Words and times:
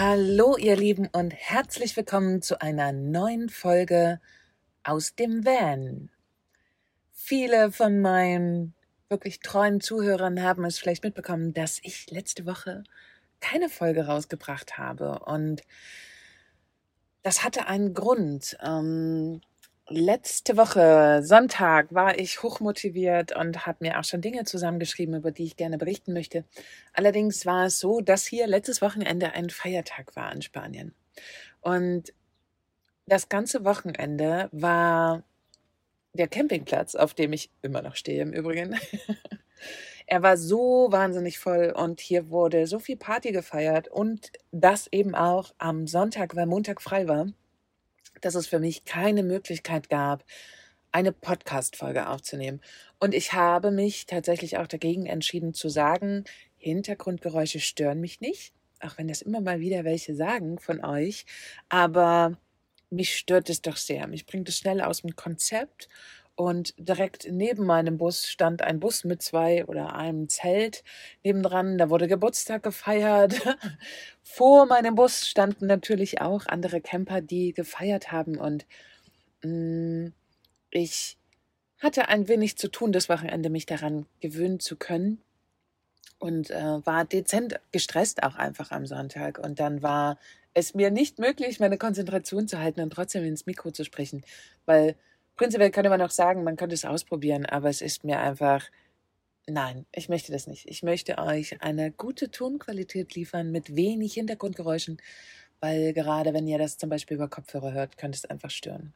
Hallo 0.00 0.56
ihr 0.56 0.76
Lieben 0.76 1.08
und 1.10 1.32
herzlich 1.32 1.96
willkommen 1.96 2.40
zu 2.40 2.60
einer 2.60 2.92
neuen 2.92 3.48
Folge 3.48 4.20
aus 4.84 5.16
dem 5.16 5.44
Van. 5.44 6.08
Viele 7.10 7.72
von 7.72 8.00
meinen 8.00 8.74
wirklich 9.08 9.40
treuen 9.40 9.80
Zuhörern 9.80 10.40
haben 10.40 10.64
es 10.64 10.78
vielleicht 10.78 11.02
mitbekommen, 11.02 11.52
dass 11.52 11.80
ich 11.82 12.12
letzte 12.12 12.46
Woche 12.46 12.84
keine 13.40 13.68
Folge 13.68 14.06
rausgebracht 14.06 14.78
habe 14.78 15.18
und 15.24 15.62
das 17.24 17.42
hatte 17.42 17.66
einen 17.66 17.92
Grund. 17.92 18.56
Ähm, 18.62 19.40
letzte 19.90 20.56
Woche, 20.56 21.20
Sonntag, 21.22 21.94
war 21.94 22.18
ich 22.18 22.42
hochmotiviert 22.42 23.34
und 23.34 23.66
habe 23.66 23.78
mir 23.80 23.98
auch 23.98 24.04
schon 24.04 24.20
Dinge 24.20 24.44
zusammengeschrieben, 24.44 25.14
über 25.14 25.30
die 25.30 25.44
ich 25.44 25.56
gerne 25.56 25.78
berichten 25.78 26.12
möchte. 26.12 26.44
Allerdings 26.92 27.46
war 27.46 27.66
es 27.66 27.78
so, 27.78 28.00
dass 28.00 28.26
hier 28.26 28.46
letztes 28.46 28.82
Wochenende 28.82 29.32
ein 29.32 29.50
Feiertag 29.50 30.14
war 30.16 30.32
in 30.32 30.42
Spanien. 30.42 30.94
Und 31.60 32.12
das 33.06 33.28
ganze 33.28 33.64
Wochenende 33.64 34.48
war 34.52 35.22
der 36.12 36.28
Campingplatz, 36.28 36.94
auf 36.94 37.14
dem 37.14 37.32
ich 37.32 37.50
immer 37.62 37.82
noch 37.82 37.96
stehe 37.96 38.22
im 38.22 38.32
Übrigen. 38.32 38.78
er 40.06 40.22
war 40.22 40.36
so 40.36 40.88
wahnsinnig 40.90 41.38
voll 41.38 41.72
und 41.74 42.00
hier 42.00 42.30
wurde 42.30 42.66
so 42.66 42.78
viel 42.78 42.96
Party 42.96 43.32
gefeiert 43.32 43.88
und 43.88 44.32
das 44.52 44.88
eben 44.92 45.14
auch 45.14 45.54
am 45.58 45.86
Sonntag, 45.86 46.36
weil 46.36 46.46
Montag 46.46 46.82
frei 46.82 47.08
war 47.08 47.28
dass 48.20 48.34
es 48.34 48.46
für 48.46 48.58
mich 48.58 48.84
keine 48.84 49.22
Möglichkeit 49.22 49.88
gab, 49.88 50.24
eine 50.92 51.12
Podcast-Folge 51.12 52.08
aufzunehmen. 52.08 52.60
Und 52.98 53.14
ich 53.14 53.32
habe 53.32 53.70
mich 53.70 54.06
tatsächlich 54.06 54.58
auch 54.58 54.66
dagegen 54.66 55.06
entschieden 55.06 55.54
zu 55.54 55.68
sagen, 55.68 56.24
Hintergrundgeräusche 56.56 57.60
stören 57.60 58.00
mich 58.00 58.20
nicht, 58.20 58.52
auch 58.80 58.98
wenn 58.98 59.08
das 59.08 59.22
immer 59.22 59.40
mal 59.40 59.60
wieder 59.60 59.84
welche 59.84 60.14
sagen 60.14 60.58
von 60.58 60.84
euch, 60.84 61.26
aber 61.68 62.36
mich 62.90 63.16
stört 63.16 63.50
es 63.50 63.62
doch 63.62 63.76
sehr. 63.76 64.06
Mich 64.06 64.26
bringt 64.26 64.48
es 64.48 64.58
schnell 64.58 64.80
aus 64.80 65.02
dem 65.02 65.14
Konzept 65.14 65.88
und 66.38 66.72
direkt 66.78 67.26
neben 67.28 67.66
meinem 67.66 67.98
Bus 67.98 68.28
stand 68.28 68.62
ein 68.62 68.78
Bus 68.78 69.02
mit 69.02 69.22
zwei 69.22 69.66
oder 69.66 69.96
einem 69.96 70.28
Zelt 70.28 70.84
nebendran. 71.24 71.78
Da 71.78 71.90
wurde 71.90 72.06
Geburtstag 72.06 72.62
gefeiert. 72.62 73.34
Vor 74.22 74.66
meinem 74.66 74.94
Bus 74.94 75.26
standen 75.26 75.66
natürlich 75.66 76.20
auch 76.20 76.46
andere 76.46 76.80
Camper, 76.80 77.22
die 77.22 77.54
gefeiert 77.54 78.12
haben. 78.12 78.38
Und 78.38 78.66
mh, 79.42 79.50
mm, 79.50 80.12
ich 80.70 81.18
hatte 81.80 82.06
ein 82.06 82.28
wenig 82.28 82.56
zu 82.56 82.68
tun, 82.68 82.92
das 82.92 83.08
Wochenende 83.08 83.50
mich 83.50 83.66
daran 83.66 84.06
gewöhnen 84.20 84.60
zu 84.60 84.76
können. 84.76 85.20
Und 86.20 86.52
äh, 86.52 86.86
war 86.86 87.04
dezent 87.04 87.58
gestresst 87.72 88.22
auch 88.22 88.36
einfach 88.36 88.70
am 88.70 88.86
Sonntag. 88.86 89.40
Und 89.40 89.58
dann 89.58 89.82
war 89.82 90.20
es 90.54 90.72
mir 90.72 90.92
nicht 90.92 91.18
möglich, 91.18 91.58
meine 91.58 91.78
Konzentration 91.78 92.46
zu 92.46 92.60
halten 92.60 92.80
und 92.80 92.90
trotzdem 92.90 93.24
ins 93.24 93.44
Mikro 93.46 93.72
zu 93.72 93.82
sprechen, 93.82 94.22
weil 94.66 94.94
Prinzipiell 95.38 95.70
könnte 95.70 95.88
man 95.88 96.02
auch 96.02 96.10
sagen, 96.10 96.42
man 96.42 96.56
könnte 96.56 96.74
es 96.74 96.84
ausprobieren, 96.84 97.46
aber 97.46 97.68
es 97.68 97.80
ist 97.80 98.02
mir 98.02 98.18
einfach, 98.18 98.68
nein, 99.46 99.86
ich 99.92 100.08
möchte 100.08 100.32
das 100.32 100.48
nicht. 100.48 100.68
Ich 100.68 100.82
möchte 100.82 101.16
euch 101.18 101.62
eine 101.62 101.92
gute 101.92 102.32
Tonqualität 102.32 103.14
liefern 103.14 103.52
mit 103.52 103.76
wenig 103.76 104.14
Hintergrundgeräuschen, 104.14 105.00
weil 105.60 105.92
gerade 105.92 106.34
wenn 106.34 106.48
ihr 106.48 106.58
das 106.58 106.76
zum 106.76 106.90
Beispiel 106.90 107.16
über 107.16 107.28
Kopfhörer 107.28 107.72
hört, 107.72 107.96
könnte 107.96 108.16
es 108.16 108.24
einfach 108.24 108.50
stören. 108.50 108.92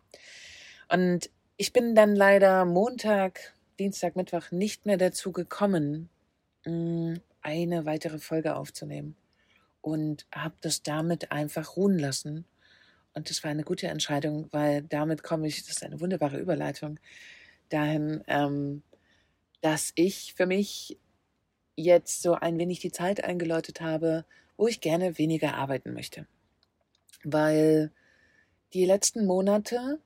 Und 0.91 1.31
ich 1.57 1.73
bin 1.73 1.95
dann 1.95 2.17
leider 2.17 2.65
Montag, 2.65 3.55
Dienstag, 3.79 4.17
Mittwoch 4.17 4.51
nicht 4.51 4.85
mehr 4.85 4.97
dazu 4.97 5.31
gekommen, 5.31 6.09
mm, 6.67 7.15
eine 7.41 7.85
weitere 7.85 8.19
Folge 8.19 8.57
aufzunehmen 8.57 9.15
und 9.81 10.27
habe 10.35 10.57
das 10.61 10.83
damit 10.83 11.31
einfach 11.31 11.77
ruhen 11.77 12.01
lassen 12.01 12.47
und 13.14 13.30
das 13.30 13.42
war 13.45 13.50
eine 13.50 13.64
gute 13.64 13.89
Entscheidung, 13.89 14.48
weil 14.52 14.83
damit 14.83 15.23
komme 15.23 15.46
ich, 15.46 15.58
das 15.61 15.77
ist 15.77 15.84
eine 15.84 16.00
wunderbare 16.00 16.39
Überleitung, 16.39 16.98
dahin, 17.68 18.23
ähm, 18.27 18.83
dass 19.61 19.92
ich 19.95 20.34
für 20.34 20.46
mich 20.46 20.98
jetzt 21.77 22.22
so 22.22 22.34
ein 22.34 22.58
wenig 22.58 22.80
die 22.80 22.92
Zeit 22.92 23.24
eingeläutet 23.24 23.80
habe, 23.80 24.24
wo 24.56 24.67
ich 24.67 24.80
gerne 24.80 25.18
weniger 25.18 25.55
arbeiten 25.55 25.92
möchte. 25.92 26.27
Weil 27.24 27.92
die 28.74 28.84
letzten 28.84 29.27
Monate, 29.27 30.01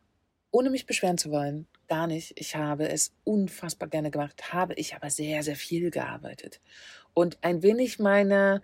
ohne 0.50 0.70
mich 0.70 0.86
beschweren 0.86 1.18
zu 1.18 1.30
wollen, 1.30 1.66
gar 1.88 2.06
nicht, 2.06 2.32
ich 2.36 2.56
habe 2.56 2.88
es 2.88 3.12
unfassbar 3.24 3.88
gerne 3.88 4.10
gemacht, 4.10 4.52
habe 4.52 4.74
ich 4.74 4.94
aber 4.94 5.10
sehr, 5.10 5.42
sehr 5.42 5.56
viel 5.56 5.90
gearbeitet. 5.90 6.60
Und 7.14 7.38
ein 7.42 7.62
wenig 7.62 7.98
meine, 7.98 8.62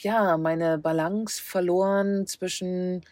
ja, 0.00 0.36
meine 0.36 0.78
Balance 0.78 1.42
verloren 1.42 2.26
zwischen 2.26 3.04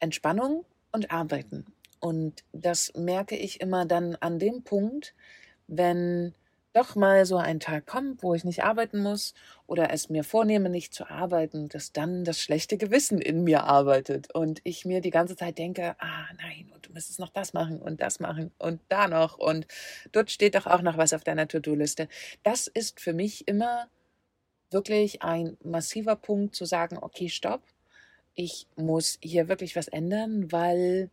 Entspannung 0.00 0.64
und 0.92 1.10
Arbeiten. 1.10 1.66
Und 2.00 2.44
das 2.52 2.92
merke 2.94 3.36
ich 3.36 3.60
immer 3.60 3.86
dann 3.86 4.16
an 4.16 4.38
dem 4.38 4.62
Punkt, 4.62 5.14
wenn 5.66 6.34
doch 6.76 6.94
mal 6.94 7.24
so 7.24 7.38
ein 7.38 7.58
Tag 7.58 7.86
kommt, 7.86 8.22
wo 8.22 8.34
ich 8.34 8.44
nicht 8.44 8.62
arbeiten 8.62 8.98
muss 8.98 9.32
oder 9.66 9.90
es 9.92 10.10
mir 10.10 10.24
vornehme, 10.24 10.68
nicht 10.68 10.92
zu 10.92 11.08
arbeiten, 11.08 11.70
dass 11.70 11.92
dann 11.92 12.22
das 12.22 12.38
schlechte 12.38 12.76
Gewissen 12.76 13.18
in 13.18 13.44
mir 13.44 13.64
arbeitet 13.64 14.34
und 14.34 14.60
ich 14.62 14.84
mir 14.84 15.00
die 15.00 15.10
ganze 15.10 15.36
Zeit 15.36 15.56
denke, 15.56 15.96
ah 15.98 16.26
nein, 16.36 16.70
und 16.74 16.86
du 16.86 16.92
müsstest 16.92 17.18
noch 17.18 17.30
das 17.30 17.54
machen 17.54 17.80
und 17.80 18.02
das 18.02 18.20
machen 18.20 18.52
und 18.58 18.82
da 18.90 19.08
noch 19.08 19.38
und 19.38 19.66
dort 20.12 20.30
steht 20.30 20.54
doch 20.54 20.66
auch 20.66 20.82
noch 20.82 20.98
was 20.98 21.14
auf 21.14 21.24
deiner 21.24 21.48
To-Do-Liste. 21.48 22.08
Das 22.42 22.66
ist 22.66 23.00
für 23.00 23.14
mich 23.14 23.48
immer 23.48 23.88
wirklich 24.70 25.22
ein 25.22 25.56
massiver 25.64 26.16
Punkt 26.16 26.54
zu 26.54 26.66
sagen, 26.66 26.98
okay, 27.00 27.30
stopp, 27.30 27.62
ich 28.36 28.68
muss 28.76 29.18
hier 29.22 29.48
wirklich 29.48 29.74
was 29.74 29.88
ändern, 29.88 30.52
weil 30.52 31.10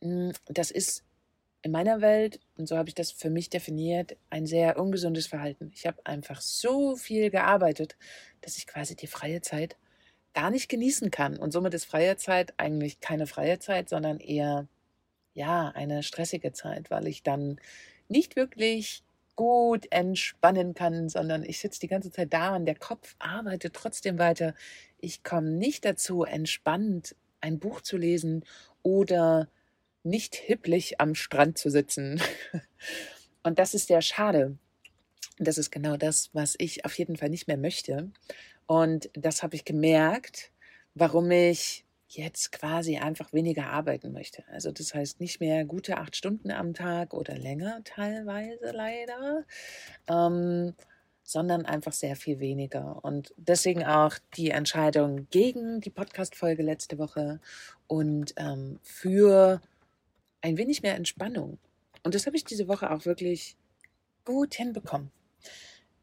mh, 0.00 0.28
hm, 0.28 0.32
das 0.48 0.70
ist 0.70 1.04
in 1.62 1.72
meiner 1.72 2.00
Welt, 2.00 2.40
und 2.56 2.68
so 2.68 2.76
habe 2.76 2.88
ich 2.88 2.94
das 2.94 3.10
für 3.10 3.28
mich 3.28 3.50
definiert, 3.50 4.16
ein 4.30 4.46
sehr 4.46 4.78
ungesundes 4.78 5.26
Verhalten. 5.26 5.72
Ich 5.74 5.86
habe 5.86 5.98
einfach 6.06 6.40
so 6.40 6.96
viel 6.96 7.30
gearbeitet, 7.30 7.96
dass 8.40 8.56
ich 8.56 8.68
quasi 8.68 8.94
die 8.94 9.08
freie 9.08 9.40
Zeit 9.40 9.76
gar 10.32 10.50
nicht 10.50 10.68
genießen 10.68 11.10
kann. 11.10 11.36
Und 11.36 11.50
somit 11.52 11.74
ist 11.74 11.86
freie 11.86 12.16
Zeit 12.16 12.54
eigentlich 12.58 13.00
keine 13.00 13.26
freie 13.26 13.58
Zeit, 13.58 13.88
sondern 13.88 14.20
eher, 14.20 14.68
ja, 15.34 15.70
eine 15.74 16.04
stressige 16.04 16.52
Zeit, 16.52 16.90
weil 16.90 17.08
ich 17.08 17.24
dann 17.24 17.60
nicht 18.08 18.36
wirklich 18.36 19.02
gut 19.36 19.86
entspannen 19.90 20.74
kann, 20.74 21.08
sondern 21.08 21.44
ich 21.44 21.60
sitze 21.60 21.80
die 21.80 21.88
ganze 21.88 22.10
Zeit 22.10 22.32
da 22.32 22.56
und 22.56 22.64
der 22.64 22.74
Kopf 22.74 23.14
arbeitet 23.18 23.74
trotzdem 23.74 24.18
weiter. 24.18 24.54
Ich 24.98 25.22
komme 25.22 25.50
nicht 25.50 25.84
dazu, 25.84 26.24
entspannt 26.24 27.14
ein 27.40 27.58
Buch 27.58 27.80
zu 27.82 27.96
lesen 27.96 28.44
oder 28.82 29.48
nicht 30.02 30.34
hipplich 30.34 31.00
am 31.00 31.14
Strand 31.14 31.58
zu 31.58 31.70
sitzen. 31.70 32.20
Und 33.42 33.58
das 33.58 33.74
ist 33.74 33.88
sehr 33.88 34.02
schade. 34.02 34.56
Das 35.38 35.58
ist 35.58 35.70
genau 35.70 35.96
das, 35.96 36.30
was 36.32 36.54
ich 36.58 36.84
auf 36.84 36.96
jeden 36.98 37.16
Fall 37.16 37.28
nicht 37.28 37.46
mehr 37.46 37.56
möchte. 37.56 38.10
Und 38.66 39.10
das 39.12 39.42
habe 39.42 39.54
ich 39.54 39.64
gemerkt, 39.64 40.50
warum 40.94 41.30
ich 41.30 41.85
jetzt 42.08 42.52
quasi 42.52 42.98
einfach 42.98 43.32
weniger 43.32 43.66
arbeiten 43.66 44.12
möchte. 44.12 44.44
Also 44.48 44.70
das 44.70 44.94
heißt 44.94 45.20
nicht 45.20 45.40
mehr 45.40 45.64
gute 45.64 45.98
acht 45.98 46.16
Stunden 46.16 46.50
am 46.50 46.74
Tag 46.74 47.14
oder 47.14 47.36
länger 47.36 47.82
teilweise 47.84 48.70
leider, 48.72 49.44
ähm, 50.08 50.74
sondern 51.22 51.66
einfach 51.66 51.92
sehr 51.92 52.14
viel 52.14 52.38
weniger. 52.38 53.04
Und 53.04 53.34
deswegen 53.36 53.84
auch 53.84 54.14
die 54.36 54.50
Entscheidung 54.50 55.28
gegen 55.30 55.80
die 55.80 55.90
Podcast-Folge 55.90 56.62
letzte 56.62 56.98
Woche 56.98 57.40
und 57.88 58.34
ähm, 58.36 58.78
für 58.82 59.60
ein 60.40 60.56
wenig 60.56 60.82
mehr 60.82 60.94
Entspannung. 60.94 61.58
Und 62.04 62.14
das 62.14 62.26
habe 62.26 62.36
ich 62.36 62.44
diese 62.44 62.68
Woche 62.68 62.92
auch 62.92 63.04
wirklich 63.04 63.56
gut 64.24 64.54
hinbekommen. 64.54 65.10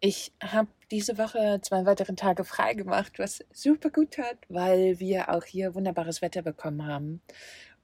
Ich 0.06 0.34
habe 0.44 0.68
diese 0.92 1.18
Woche 1.18 1.62
zwei 1.62 1.86
weitere 1.86 2.14
Tage 2.14 2.44
frei 2.44 2.74
gemacht, 2.74 3.20
was 3.20 3.42
super 3.54 3.90
gut 3.90 4.18
hat, 4.18 4.36
weil 4.50 5.00
wir 5.00 5.30
auch 5.30 5.46
hier 5.46 5.76
wunderbares 5.76 6.22
Wetter 6.22 6.42
bekommen 6.42 6.86
haben. 6.86 7.22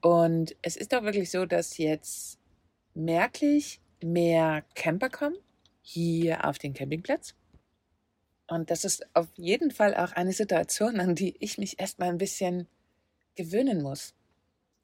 Und 0.02 0.54
es 0.60 0.76
ist 0.76 0.94
auch 0.94 1.02
wirklich 1.02 1.30
so, 1.30 1.46
dass 1.46 1.78
jetzt 1.78 2.38
merklich 2.92 3.80
mehr 4.02 4.64
Camper 4.74 5.08
kommen 5.08 5.36
hier 5.80 6.44
auf 6.44 6.58
den 6.58 6.74
Campingplatz. 6.74 7.34
Und 8.48 8.70
das 8.70 8.84
ist 8.84 9.06
auf 9.16 9.28
jeden 9.36 9.70
Fall 9.70 9.96
auch 9.96 10.12
eine 10.12 10.34
Situation, 10.34 11.00
an 11.00 11.14
die 11.14 11.34
ich 11.40 11.56
mich 11.56 11.80
erstmal 11.80 12.10
ein 12.10 12.18
bisschen 12.18 12.66
gewöhnen 13.34 13.80
muss. 13.80 14.12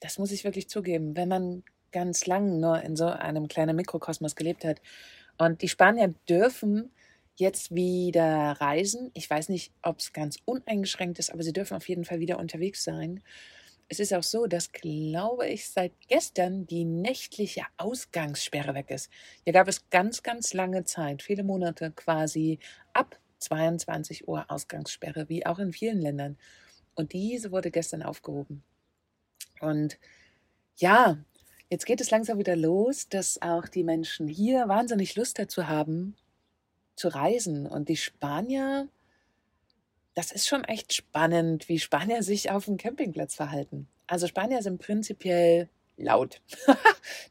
Das 0.00 0.18
muss 0.18 0.32
ich 0.32 0.44
wirklich 0.44 0.70
zugeben. 0.70 1.14
Wenn 1.14 1.28
man 1.28 1.64
ganz 1.92 2.24
lang 2.24 2.60
nur 2.60 2.80
in 2.80 2.96
so 2.96 3.08
einem 3.08 3.46
kleinen 3.46 3.76
Mikrokosmos 3.76 4.36
gelebt 4.36 4.64
hat 4.64 4.80
und 5.36 5.60
die 5.60 5.68
Spanier 5.68 6.14
dürfen 6.26 6.92
jetzt 7.36 7.74
wieder 7.74 8.52
reisen. 8.60 9.10
Ich 9.14 9.28
weiß 9.28 9.48
nicht, 9.48 9.72
ob 9.82 9.98
es 10.00 10.12
ganz 10.12 10.38
uneingeschränkt 10.44 11.18
ist, 11.18 11.30
aber 11.32 11.42
sie 11.42 11.52
dürfen 11.52 11.76
auf 11.76 11.88
jeden 11.88 12.04
Fall 12.04 12.20
wieder 12.20 12.38
unterwegs 12.38 12.82
sein. 12.82 13.22
Es 13.88 14.00
ist 14.00 14.12
auch 14.12 14.22
so, 14.22 14.46
dass, 14.46 14.72
glaube 14.72 15.46
ich, 15.46 15.68
seit 15.68 15.92
gestern 16.08 16.66
die 16.66 16.84
nächtliche 16.84 17.62
Ausgangssperre 17.76 18.74
weg 18.74 18.90
ist. 18.90 19.10
Hier 19.44 19.52
gab 19.52 19.68
es 19.68 19.88
ganz, 19.90 20.24
ganz 20.24 20.54
lange 20.54 20.84
Zeit, 20.84 21.22
viele 21.22 21.44
Monate 21.44 21.92
quasi 21.92 22.58
ab 22.92 23.18
22 23.38 24.26
Uhr 24.26 24.50
Ausgangssperre, 24.50 25.28
wie 25.28 25.46
auch 25.46 25.60
in 25.60 25.72
vielen 25.72 26.00
Ländern. 26.00 26.36
Und 26.96 27.12
diese 27.12 27.52
wurde 27.52 27.70
gestern 27.70 28.02
aufgehoben. 28.02 28.64
Und 29.60 29.98
ja, 30.76 31.18
jetzt 31.70 31.86
geht 31.86 32.00
es 32.00 32.10
langsam 32.10 32.38
wieder 32.38 32.56
los, 32.56 33.08
dass 33.08 33.40
auch 33.40 33.68
die 33.68 33.84
Menschen 33.84 34.26
hier 34.26 34.66
wahnsinnig 34.68 35.14
Lust 35.14 35.38
dazu 35.38 35.68
haben, 35.68 36.16
zu 36.96 37.08
reisen. 37.08 37.66
Und 37.66 37.88
die 37.88 37.96
Spanier, 37.96 38.88
das 40.14 40.32
ist 40.32 40.48
schon 40.48 40.64
echt 40.64 40.92
spannend, 40.92 41.68
wie 41.68 41.78
Spanier 41.78 42.22
sich 42.22 42.50
auf 42.50 42.64
dem 42.64 42.76
Campingplatz 42.76 43.34
verhalten. 43.34 43.88
Also 44.06 44.26
Spanier 44.26 44.62
sind 44.62 44.80
prinzipiell 44.80 45.68
laut. 45.96 46.40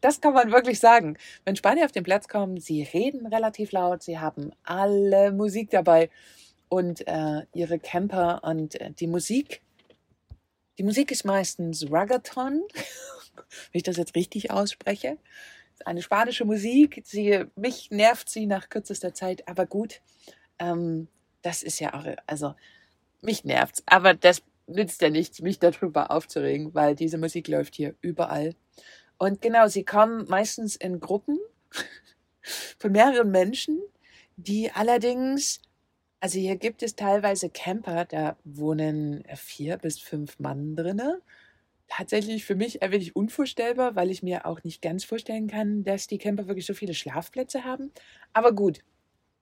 das 0.01 0.21
kann 0.21 0.33
man 0.33 0.51
wirklich 0.51 0.79
sagen. 0.79 1.17
Wenn 1.43 1.55
Spanier 1.55 1.85
auf 1.85 1.91
den 1.91 2.03
Platz 2.03 2.27
kommen, 2.27 2.59
sie 2.59 2.83
reden 2.83 3.27
relativ 3.27 3.71
laut, 3.71 4.03
sie 4.03 4.19
haben 4.19 4.51
alle 4.63 5.31
Musik 5.31 5.69
dabei 5.69 6.09
und 6.69 7.07
äh, 7.07 7.43
ihre 7.53 7.79
Camper 7.79 8.43
und 8.43 8.79
äh, 8.79 8.91
die 8.91 9.07
Musik. 9.07 9.61
Die 10.77 10.83
Musik 10.83 11.11
ist 11.11 11.23
meistens 11.23 11.89
Ragaton, 11.89 12.63
wenn 13.35 13.77
ich 13.77 13.83
das 13.83 13.97
jetzt 13.97 14.15
richtig 14.15 14.51
ausspreche. 14.51 15.17
Eine 15.83 16.01
spanische 16.01 16.45
Musik. 16.45 17.01
Sie, 17.05 17.45
mich 17.55 17.91
nervt 17.91 18.29
sie 18.29 18.45
nach 18.45 18.69
kürzester 18.69 19.13
Zeit, 19.13 19.47
aber 19.47 19.65
gut. 19.65 20.01
Ähm, 20.59 21.07
das 21.41 21.63
ist 21.63 21.79
ja 21.79 21.93
auch, 21.93 22.05
also 22.27 22.55
mich 23.21 23.43
nervt's. 23.43 23.83
Aber 23.85 24.13
das 24.13 24.41
nützt 24.67 25.01
ja 25.01 25.09
nichts, 25.09 25.41
mich 25.41 25.59
darüber 25.59 26.11
aufzuregen, 26.11 26.73
weil 26.73 26.95
diese 26.95 27.17
Musik 27.17 27.47
läuft 27.47 27.75
hier 27.75 27.95
überall. 28.01 28.55
Und 29.17 29.41
genau, 29.41 29.67
sie 29.67 29.83
kommen 29.83 30.25
meistens 30.27 30.75
in 30.75 30.99
Gruppen 30.99 31.39
von 32.79 32.91
mehreren 32.91 33.31
Menschen, 33.31 33.79
die 34.37 34.71
allerdings, 34.71 35.61
also 36.19 36.39
hier 36.39 36.57
gibt 36.57 36.83
es 36.83 36.95
teilweise 36.95 37.49
Camper, 37.49 38.05
da 38.05 38.37
wohnen 38.43 39.23
vier 39.35 39.77
bis 39.77 39.99
fünf 39.99 40.39
Mann 40.39 40.75
drinne. 40.75 41.21
Tatsächlich 41.87 42.45
für 42.45 42.55
mich 42.55 42.81
ein 42.81 42.91
wenig 42.91 43.15
unvorstellbar, 43.15 43.95
weil 43.95 44.09
ich 44.09 44.23
mir 44.23 44.45
auch 44.45 44.63
nicht 44.63 44.81
ganz 44.81 45.03
vorstellen 45.03 45.47
kann, 45.47 45.83
dass 45.83 46.07
die 46.07 46.17
Camper 46.17 46.47
wirklich 46.47 46.65
so 46.65 46.73
viele 46.73 46.95
Schlafplätze 46.95 47.63
haben. 47.63 47.91
Aber 48.33 48.53
gut, 48.53 48.79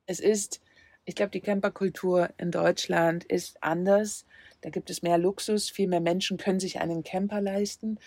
es 0.05 0.19
ist, 0.19 0.61
ich 1.05 1.15
glaube, 1.15 1.31
die 1.31 1.41
Camperkultur 1.41 2.29
in 2.37 2.51
Deutschland 2.51 3.23
ist 3.23 3.63
anders. 3.63 4.25
Da 4.61 4.69
gibt 4.69 4.89
es 4.89 5.01
mehr 5.01 5.17
Luxus, 5.17 5.69
viel 5.69 5.87
mehr 5.87 6.01
Menschen 6.01 6.37
können 6.37 6.59
sich 6.59 6.79
einen 6.81 7.03
Camper 7.03 7.41
leisten. 7.41 7.97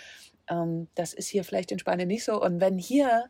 Ähm, 0.48 0.88
das 0.94 1.14
ist 1.14 1.28
hier 1.28 1.44
vielleicht 1.44 1.72
in 1.72 1.78
Spanien 1.78 2.08
nicht 2.08 2.24
so. 2.24 2.40
Und 2.40 2.60
wenn 2.60 2.78
hier 2.78 3.28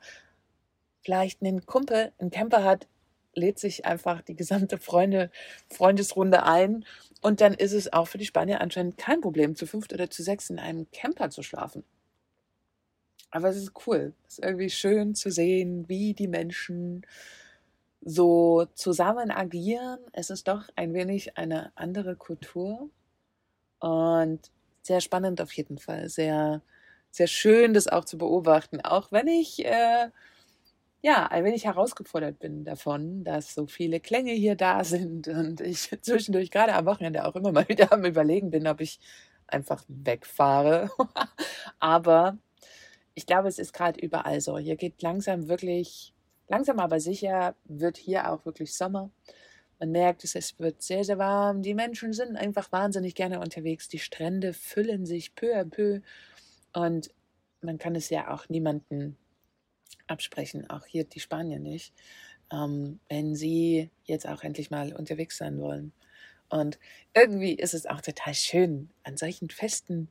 vielleicht 1.02 1.40
ein 1.42 1.64
Kumpel 1.66 2.12
einen 2.18 2.30
Camper 2.30 2.64
hat, 2.64 2.88
lädt 3.36 3.58
sich 3.58 3.84
einfach 3.84 4.22
die 4.22 4.34
gesamte 4.34 4.78
Freunde, 4.78 5.30
Freundesrunde 5.70 6.42
ein. 6.44 6.84
Und 7.22 7.40
dann 7.40 7.54
ist 7.54 7.72
es 7.72 7.92
auch 7.92 8.08
für 8.08 8.18
die 8.18 8.26
Spanier 8.26 8.60
anscheinend 8.60 8.98
kein 8.98 9.20
Problem, 9.20 9.54
zu 9.54 9.66
fünft 9.66 9.92
oder 9.92 10.10
zu 10.10 10.22
sechs 10.22 10.50
in 10.50 10.58
einem 10.58 10.90
Camper 10.90 11.30
zu 11.30 11.42
schlafen. 11.42 11.84
Aber 13.30 13.48
es 13.48 13.56
ist 13.56 13.72
cool. 13.86 14.14
Es 14.26 14.38
ist 14.38 14.44
irgendwie 14.44 14.70
schön 14.70 15.14
zu 15.14 15.30
sehen, 15.30 15.88
wie 15.88 16.14
die 16.14 16.28
Menschen 16.28 17.06
so 18.00 18.66
zusammen 18.74 19.30
agieren. 19.30 19.98
Es 20.12 20.30
ist 20.30 20.48
doch 20.48 20.68
ein 20.76 20.94
wenig 20.94 21.36
eine 21.36 21.72
andere 21.74 22.16
Kultur. 22.16 22.88
Und 23.80 24.40
sehr 24.82 25.00
spannend 25.00 25.40
auf 25.40 25.52
jeden 25.52 25.78
Fall. 25.78 26.08
Sehr, 26.08 26.62
sehr 27.10 27.26
schön, 27.26 27.74
das 27.74 27.88
auch 27.88 28.04
zu 28.04 28.16
beobachten. 28.18 28.80
Auch 28.80 29.12
wenn 29.12 29.26
ich 29.26 29.64
äh, 29.64 30.08
ja 31.06 31.28
ein 31.28 31.44
wenig 31.44 31.64
herausgefordert 31.64 32.40
bin 32.40 32.64
davon, 32.64 33.22
dass 33.22 33.54
so 33.54 33.66
viele 33.68 34.00
Klänge 34.00 34.32
hier 34.32 34.56
da 34.56 34.82
sind 34.84 35.28
und 35.28 35.60
ich 35.60 35.96
zwischendurch 36.02 36.50
gerade 36.50 36.74
am 36.74 36.86
Wochenende 36.86 37.24
auch 37.24 37.36
immer 37.36 37.52
mal 37.52 37.68
wieder 37.68 37.92
am 37.92 38.04
Überlegen 38.04 38.50
bin, 38.50 38.66
ob 38.66 38.80
ich 38.80 38.98
einfach 39.46 39.84
wegfahre. 39.88 40.90
aber 41.78 42.38
ich 43.14 43.26
glaube, 43.26 43.48
es 43.48 43.58
ist 43.58 43.72
gerade 43.72 44.00
überall 44.00 44.40
so. 44.40 44.58
Hier 44.58 44.76
geht 44.76 45.00
langsam 45.00 45.48
wirklich, 45.48 46.12
langsam 46.48 46.80
aber 46.80 46.98
sicher, 46.98 47.54
wird 47.64 47.96
hier 47.96 48.30
auch 48.30 48.44
wirklich 48.44 48.74
Sommer. 48.74 49.10
Man 49.78 49.92
merkt 49.92 50.24
es, 50.24 50.58
wird 50.58 50.82
sehr, 50.82 51.04
sehr 51.04 51.18
warm. 51.18 51.62
Die 51.62 51.74
Menschen 51.74 52.12
sind 52.14 52.36
einfach 52.36 52.72
wahnsinnig 52.72 53.14
gerne 53.14 53.40
unterwegs. 53.40 53.88
Die 53.88 53.98
Strände 54.00 54.52
füllen 54.54 55.06
sich 55.06 55.34
peu 55.34 55.54
à 55.54 55.64
peu. 55.64 56.00
Und 56.72 57.10
man 57.60 57.78
kann 57.78 57.94
es 57.94 58.10
ja 58.10 58.34
auch 58.34 58.48
niemanden 58.48 59.16
absprechen, 60.06 60.68
auch 60.70 60.86
hier 60.86 61.04
die 61.04 61.20
Spanier 61.20 61.58
nicht, 61.58 61.92
ähm, 62.52 63.00
wenn 63.08 63.34
sie 63.34 63.90
jetzt 64.04 64.28
auch 64.28 64.42
endlich 64.42 64.70
mal 64.70 64.92
unterwegs 64.94 65.38
sein 65.38 65.60
wollen. 65.60 65.92
Und 66.48 66.78
irgendwie 67.14 67.54
ist 67.54 67.74
es 67.74 67.86
auch 67.86 68.00
total 68.00 68.34
schön, 68.34 68.90
an 69.02 69.16
solchen 69.16 69.50
Festen 69.50 70.08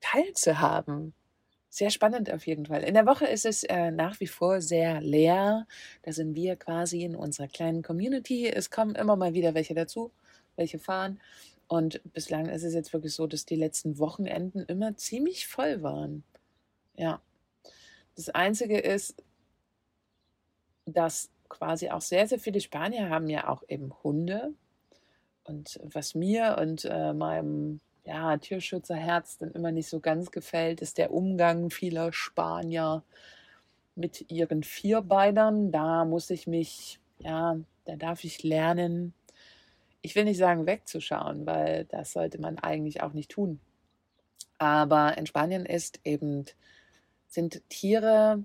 teilzuhaben 0.00 1.14
sehr 1.74 1.90
spannend 1.90 2.32
auf 2.32 2.46
jeden 2.46 2.66
Fall. 2.66 2.84
In 2.84 2.94
der 2.94 3.04
Woche 3.04 3.26
ist 3.26 3.44
es 3.44 3.64
äh, 3.64 3.90
nach 3.90 4.20
wie 4.20 4.28
vor 4.28 4.60
sehr 4.60 5.00
leer. 5.00 5.66
Da 6.02 6.12
sind 6.12 6.36
wir 6.36 6.54
quasi 6.54 7.02
in 7.02 7.16
unserer 7.16 7.48
kleinen 7.48 7.82
Community. 7.82 8.46
Es 8.46 8.70
kommen 8.70 8.94
immer 8.94 9.16
mal 9.16 9.34
wieder 9.34 9.54
welche 9.54 9.74
dazu, 9.74 10.12
welche 10.54 10.78
fahren. 10.78 11.20
Und 11.66 12.00
bislang 12.12 12.48
ist 12.48 12.62
es 12.62 12.74
jetzt 12.74 12.92
wirklich 12.92 13.12
so, 13.14 13.26
dass 13.26 13.44
die 13.44 13.56
letzten 13.56 13.98
Wochenenden 13.98 14.60
immer 14.60 14.96
ziemlich 14.96 15.48
voll 15.48 15.82
waren. 15.82 16.22
Ja. 16.96 17.20
Das 18.16 18.28
Einzige 18.30 18.78
ist, 18.78 19.22
dass 20.86 21.30
quasi 21.48 21.90
auch 21.90 22.00
sehr, 22.00 22.26
sehr 22.26 22.38
viele 22.38 22.60
Spanier 22.60 23.08
haben 23.08 23.28
ja 23.28 23.48
auch 23.48 23.62
eben 23.68 23.92
Hunde. 24.02 24.52
Und 25.44 25.78
was 25.82 26.14
mir 26.14 26.56
und 26.60 26.84
äh, 26.84 27.12
meinem 27.12 27.80
ja, 28.04 28.36
Tierschützerherz 28.36 29.38
dann 29.38 29.52
immer 29.52 29.72
nicht 29.72 29.88
so 29.88 30.00
ganz 30.00 30.30
gefällt, 30.30 30.80
ist 30.80 30.98
der 30.98 31.12
Umgang 31.12 31.70
vieler 31.70 32.12
Spanier 32.12 33.02
mit 33.94 34.30
ihren 34.30 34.62
Vierbeinern. 34.62 35.72
Da 35.72 36.04
muss 36.04 36.30
ich 36.30 36.46
mich, 36.46 36.98
ja, 37.18 37.56
da 37.84 37.96
darf 37.96 38.24
ich 38.24 38.42
lernen, 38.42 39.14
ich 40.02 40.14
will 40.14 40.24
nicht 40.24 40.38
sagen 40.38 40.66
wegzuschauen, 40.66 41.46
weil 41.46 41.86
das 41.86 42.12
sollte 42.12 42.38
man 42.38 42.58
eigentlich 42.58 43.02
auch 43.02 43.14
nicht 43.14 43.30
tun. 43.30 43.58
Aber 44.58 45.16
in 45.16 45.26
Spanien 45.26 45.64
ist 45.64 46.00
eben, 46.04 46.44
sind 47.34 47.68
Tiere 47.68 48.42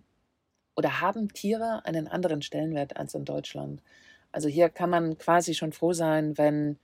oder 0.75 1.01
haben 1.01 1.31
Tiere 1.31 1.85
einen 1.85 2.07
anderen 2.07 2.41
Stellenwert 2.41 2.97
als 2.97 3.13
in 3.13 3.25
Deutschland. 3.25 3.81
Also 4.31 4.49
hier 4.49 4.69
kann 4.69 4.89
man 4.89 5.17
quasi 5.17 5.53
schon 5.53 5.71
froh 5.71 5.93
sein, 5.93 6.37
wenn 6.37 6.77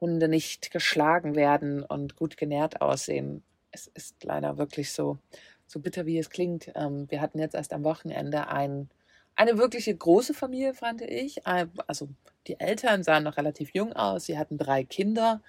Hunde 0.00 0.28
nicht 0.28 0.70
geschlagen 0.70 1.34
werden 1.34 1.82
und 1.82 2.16
gut 2.16 2.36
genährt 2.36 2.80
aussehen. 2.80 3.42
Es 3.70 3.88
ist 3.88 4.24
leider 4.24 4.58
wirklich 4.58 4.92
so, 4.92 5.18
so 5.66 5.80
bitter 5.80 6.06
wie 6.06 6.18
es 6.18 6.30
klingt. 6.30 6.70
Ähm, 6.74 7.10
wir 7.10 7.20
hatten 7.20 7.38
jetzt 7.38 7.54
erst 7.54 7.72
am 7.72 7.84
Wochenende 7.84 8.48
ein, 8.48 8.88
eine 9.34 9.58
wirkliche 9.58 9.94
große 9.94 10.34
Familie, 10.34 10.74
fand 10.74 11.02
ich. 11.02 11.46
Also 11.46 12.08
die 12.46 12.58
Eltern 12.58 13.02
sahen 13.02 13.24
noch 13.24 13.36
relativ 13.36 13.70
jung 13.74 13.92
aus. 13.92 14.24
Sie 14.26 14.38
hatten 14.38 14.58
drei 14.58 14.84
Kinder 14.84 15.42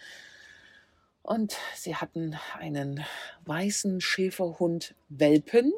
und 1.21 1.57
sie 1.75 1.95
hatten 1.95 2.35
einen 2.57 3.03
weißen 3.45 4.01
Schäferhund 4.01 4.95
Welpen 5.09 5.73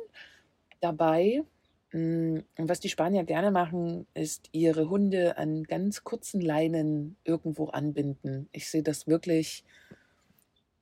dabei. 0.79 1.43
Mm, 1.91 2.39
und 2.57 2.69
was 2.69 2.79
die 2.79 2.89
Spanier 2.89 3.23
gerne 3.23 3.51
machen, 3.51 4.07
ist 4.13 4.49
ihre 4.51 4.89
Hunde 4.89 5.37
an 5.37 5.63
ganz 5.63 6.03
kurzen 6.03 6.41
Leinen 6.41 7.17
irgendwo 7.23 7.67
anbinden. 7.67 8.49
Ich 8.51 8.69
sehe 8.69 8.83
das 8.83 9.07
wirklich 9.07 9.63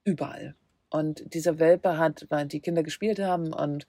überall. 0.04 0.56
Und 0.89 1.34
dieser 1.34 1.60
Welpe 1.60 1.98
hat, 1.98 2.25
weil 2.30 2.48
die 2.48 2.62
Kinder 2.62 2.84
gespielt 2.84 3.20
haben 3.20 3.54
und 3.54 3.86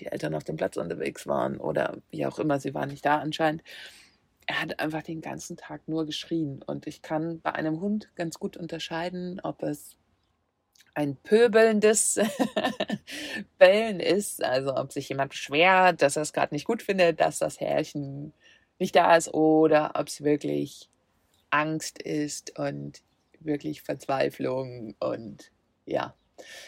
die 0.00 0.06
Eltern 0.06 0.34
auf 0.34 0.44
dem 0.44 0.56
Platz 0.56 0.76
unterwegs 0.76 1.26
waren 1.26 1.58
oder 1.58 1.98
wie 2.10 2.24
auch 2.24 2.38
immer, 2.38 2.58
sie 2.58 2.72
waren 2.74 2.88
nicht 2.88 3.04
da 3.04 3.18
anscheinend, 3.18 3.62
er 4.46 4.62
hat 4.62 4.80
einfach 4.80 5.02
den 5.02 5.20
ganzen 5.20 5.58
Tag 5.58 5.86
nur 5.88 6.06
geschrien. 6.06 6.62
Und 6.66 6.86
ich 6.86 7.02
kann 7.02 7.40
bei 7.42 7.52
einem 7.52 7.80
Hund 7.82 8.08
ganz 8.14 8.38
gut 8.38 8.56
unterscheiden, 8.56 9.40
ob 9.42 9.62
es 9.62 9.97
ein 10.98 11.14
pöbelndes 11.14 12.18
Bellen 13.58 14.00
ist, 14.00 14.42
also 14.42 14.74
ob 14.74 14.90
sich 14.90 15.08
jemand 15.08 15.30
beschwert, 15.30 16.02
dass 16.02 16.16
er 16.16 16.22
es 16.22 16.32
gerade 16.32 16.52
nicht 16.52 16.64
gut 16.64 16.82
findet, 16.82 17.20
dass 17.20 17.38
das 17.38 17.60
Herrchen 17.60 18.32
nicht 18.80 18.96
da 18.96 19.14
ist 19.14 19.32
oder 19.32 19.92
ob 19.94 20.08
es 20.08 20.24
wirklich 20.24 20.88
Angst 21.50 22.02
ist 22.02 22.58
und 22.58 23.00
wirklich 23.38 23.82
Verzweiflung 23.82 24.96
und 24.98 25.52
ja. 25.86 26.16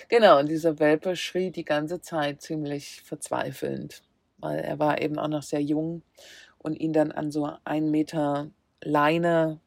Genau, 0.09 0.39
und 0.39 0.49
dieser 0.49 0.79
Welpe 0.79 1.17
schrie 1.17 1.51
die 1.51 1.65
ganze 1.65 2.01
Zeit 2.01 2.41
ziemlich 2.41 3.03
verzweifelnd, 3.03 4.03
weil 4.39 4.61
er 4.61 4.79
war 4.79 5.03
eben 5.03 5.19
auch 5.19 5.27
noch 5.27 5.43
sehr 5.43 5.63
jung 5.63 6.03
und 6.59 6.79
ihn 6.79 6.93
dann 6.93 7.11
an 7.11 7.33
so 7.33 7.51
einen 7.65 7.91
Meter 7.91 8.49
Leine 8.81 9.59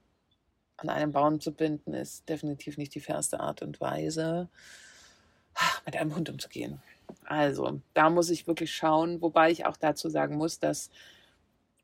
an 0.77 0.89
einem 0.89 1.11
Baum 1.11 1.39
zu 1.39 1.51
binden, 1.51 1.93
ist 1.93 2.27
definitiv 2.27 2.77
nicht 2.77 2.95
die 2.95 2.99
fairste 2.99 3.39
Art 3.39 3.61
und 3.61 3.79
Weise, 3.79 4.49
mit 5.85 5.95
einem 5.95 6.15
Hund 6.15 6.29
umzugehen. 6.29 6.81
Also, 7.25 7.81
da 7.93 8.09
muss 8.09 8.29
ich 8.29 8.47
wirklich 8.47 8.73
schauen, 8.73 9.21
wobei 9.21 9.51
ich 9.51 9.65
auch 9.65 9.77
dazu 9.77 10.09
sagen 10.09 10.35
muss, 10.35 10.59
dass, 10.59 10.89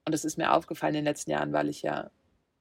und 0.06 0.14
das 0.14 0.26
ist 0.26 0.38
mir 0.38 0.54
aufgefallen 0.54 0.96
in 0.96 1.02
den 1.02 1.06
letzten 1.06 1.32
Jahren, 1.32 1.54
weil 1.54 1.70
ich 1.70 1.82
ja 1.82 2.10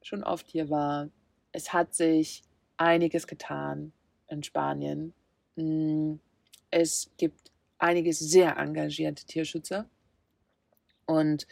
schon 0.03 0.23
oft 0.23 0.47
hier 0.49 0.71
war, 0.71 1.09
es 1.53 1.73
hat 1.73 1.95
sich 1.95 2.43
einiges 2.77 3.27
getan 3.27 3.93
in 4.29 4.43
Spanien. 4.43 5.13
Mm, 5.57 6.15
es 6.71 7.11
gibt 7.17 7.51
einige 7.79 8.13
sehr 8.13 8.57
engagierte 8.57 9.25
Tierschützer. 9.25 9.89
Und 11.07 11.47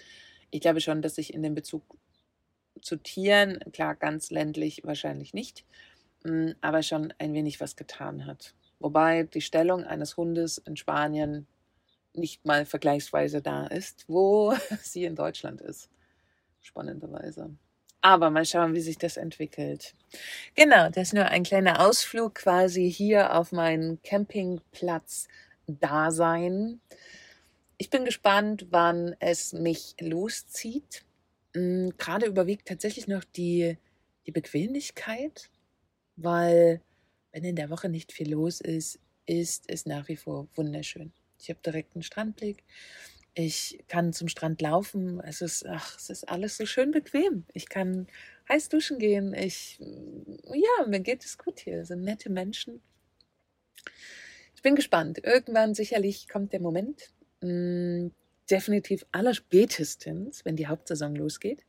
ich 0.51 0.61
glaube 0.61 0.81
schon, 0.81 1.03
dass 1.03 1.17
sich 1.17 1.33
in 1.33 1.43
dem 1.43 1.55
Bezug 1.55 1.83
zu 2.81 2.97
Tieren, 2.97 3.59
klar, 3.73 3.95
ganz 3.95 4.31
ländlich 4.31 4.83
wahrscheinlich 4.85 5.35
nicht, 5.35 5.65
mm, 6.25 6.51
aber 6.61 6.83
schon 6.83 7.13
ein 7.19 7.35
wenig 7.35 7.61
was 7.61 7.77
getan 7.77 8.27
hat. 8.27 8.55
Wobei 8.79 9.25
die 9.25 9.41
Stellung 9.41 9.85
eines 9.85 10.17
Hundes 10.17 10.59
in 10.59 10.77
Spanien 10.77 11.47
nicht 12.13 12.45
mal 12.45 12.65
vergleichsweise 12.65 13.43
da 13.43 13.67
ist, 13.67 14.05
wo 14.09 14.55
sie 14.83 15.05
in 15.05 15.17
Deutschland 15.17 15.61
ist. 15.61 15.91
Spannenderweise. 16.61 17.51
Aber 18.03 18.31
mal 18.31 18.45
schauen, 18.45 18.75
wie 18.75 18.81
sich 18.81 18.99
das 18.99 19.17
entwickelt. 19.17 19.95
Genau, 20.55 20.89
das 20.91 21.09
ist 21.09 21.15
nur 21.15 21.25
ein 21.25 21.43
kleiner 21.43 21.85
Ausflug 21.85 22.35
quasi 22.37 22.91
hier 22.91 23.35
auf 23.35 23.53
meinen 23.53 24.01
Campingplatz 24.03 25.29
Dasein. 25.67 26.81
Ich 27.79 27.91
bin 27.91 28.05
gespannt, 28.05 28.67
wann 28.71 29.17
es 29.19 29.53
mich 29.53 29.97
loszieht. 30.01 31.06
Hm, 31.57 31.95
gerade 31.97 32.27
überwiegt 32.27 32.69
tatsächlich 32.69 33.09
noch 33.09 33.25
die, 33.25 33.79
die 34.27 34.31
Bequemlichkeit, 34.31 35.49
weil 36.17 36.83
wenn 37.33 37.45
in 37.45 37.57
der 37.57 37.71
Woche 37.71 37.89
nicht 37.89 38.13
viel 38.13 38.31
los 38.31 38.61
ist, 38.61 38.99
ist 39.25 39.65
es 39.69 39.87
nach 39.87 40.07
wie 40.09 40.17
vor 40.17 40.49
wunderschön. 40.55 41.13
Ich 41.41 41.49
habe 41.49 41.59
direkt 41.65 41.95
einen 41.95 42.03
Strandblick. 42.03 42.63
Ich 43.33 43.83
kann 43.89 44.13
zum 44.13 44.29
Strand 44.29 44.61
laufen. 44.61 45.19
Es 45.21 45.41
ist, 45.41 45.65
ach, 45.67 45.97
es 45.97 46.11
ist 46.11 46.29
alles 46.29 46.59
so 46.59 46.67
schön 46.67 46.91
bequem. 46.91 47.47
Ich 47.55 47.71
kann 47.71 48.07
heiß 48.51 48.69
duschen 48.69 48.99
gehen. 48.99 49.33
Ich, 49.33 49.79
ja, 49.81 50.87
mir 50.87 51.01
geht 51.01 51.25
es 51.25 51.39
gut 51.39 51.61
hier. 51.61 51.81
Es 51.81 51.89
sind 51.89 52.03
nette 52.03 52.29
Menschen. 52.29 52.83
Ich 54.55 54.61
bin 54.61 54.75
gespannt. 54.75 55.21
Irgendwann 55.25 55.75
sicherlich 55.75 56.29
kommt 56.29 56.53
der 56.53 56.61
Moment. 56.61 57.15
Definitiv 58.51 59.05
allerspätestens, 59.13 60.45
wenn 60.45 60.57
die 60.57 60.67
Hauptsaison 60.67 61.15
losgeht. 61.15 61.65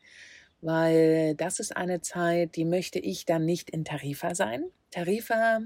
Weil 0.61 1.35
das 1.35 1.59
ist 1.59 1.75
eine 1.75 2.01
Zeit, 2.01 2.55
die 2.55 2.65
möchte 2.65 2.99
ich 2.99 3.25
dann 3.25 3.45
nicht 3.45 3.69
in 3.69 3.85
Tarifa 3.85 4.33
sein. 4.35 4.65
Tarifa 4.91 5.61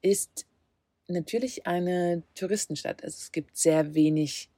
ist 0.00 0.46
natürlich 1.08 1.66
eine 1.66 2.22
Touristenstadt. 2.34 3.04
Also 3.04 3.16
es 3.20 3.32
gibt 3.32 3.56
sehr 3.56 3.94
wenig 3.94 4.50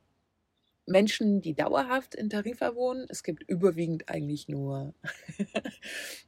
Menschen, 0.87 1.40
die 1.40 1.54
dauerhaft 1.54 2.14
in 2.14 2.28
Tarifa 2.28 2.75
wohnen. 2.75 3.07
Es 3.09 3.23
gibt 3.23 3.45
überwiegend 3.49 4.09
eigentlich 4.09 4.49
nur 4.49 4.95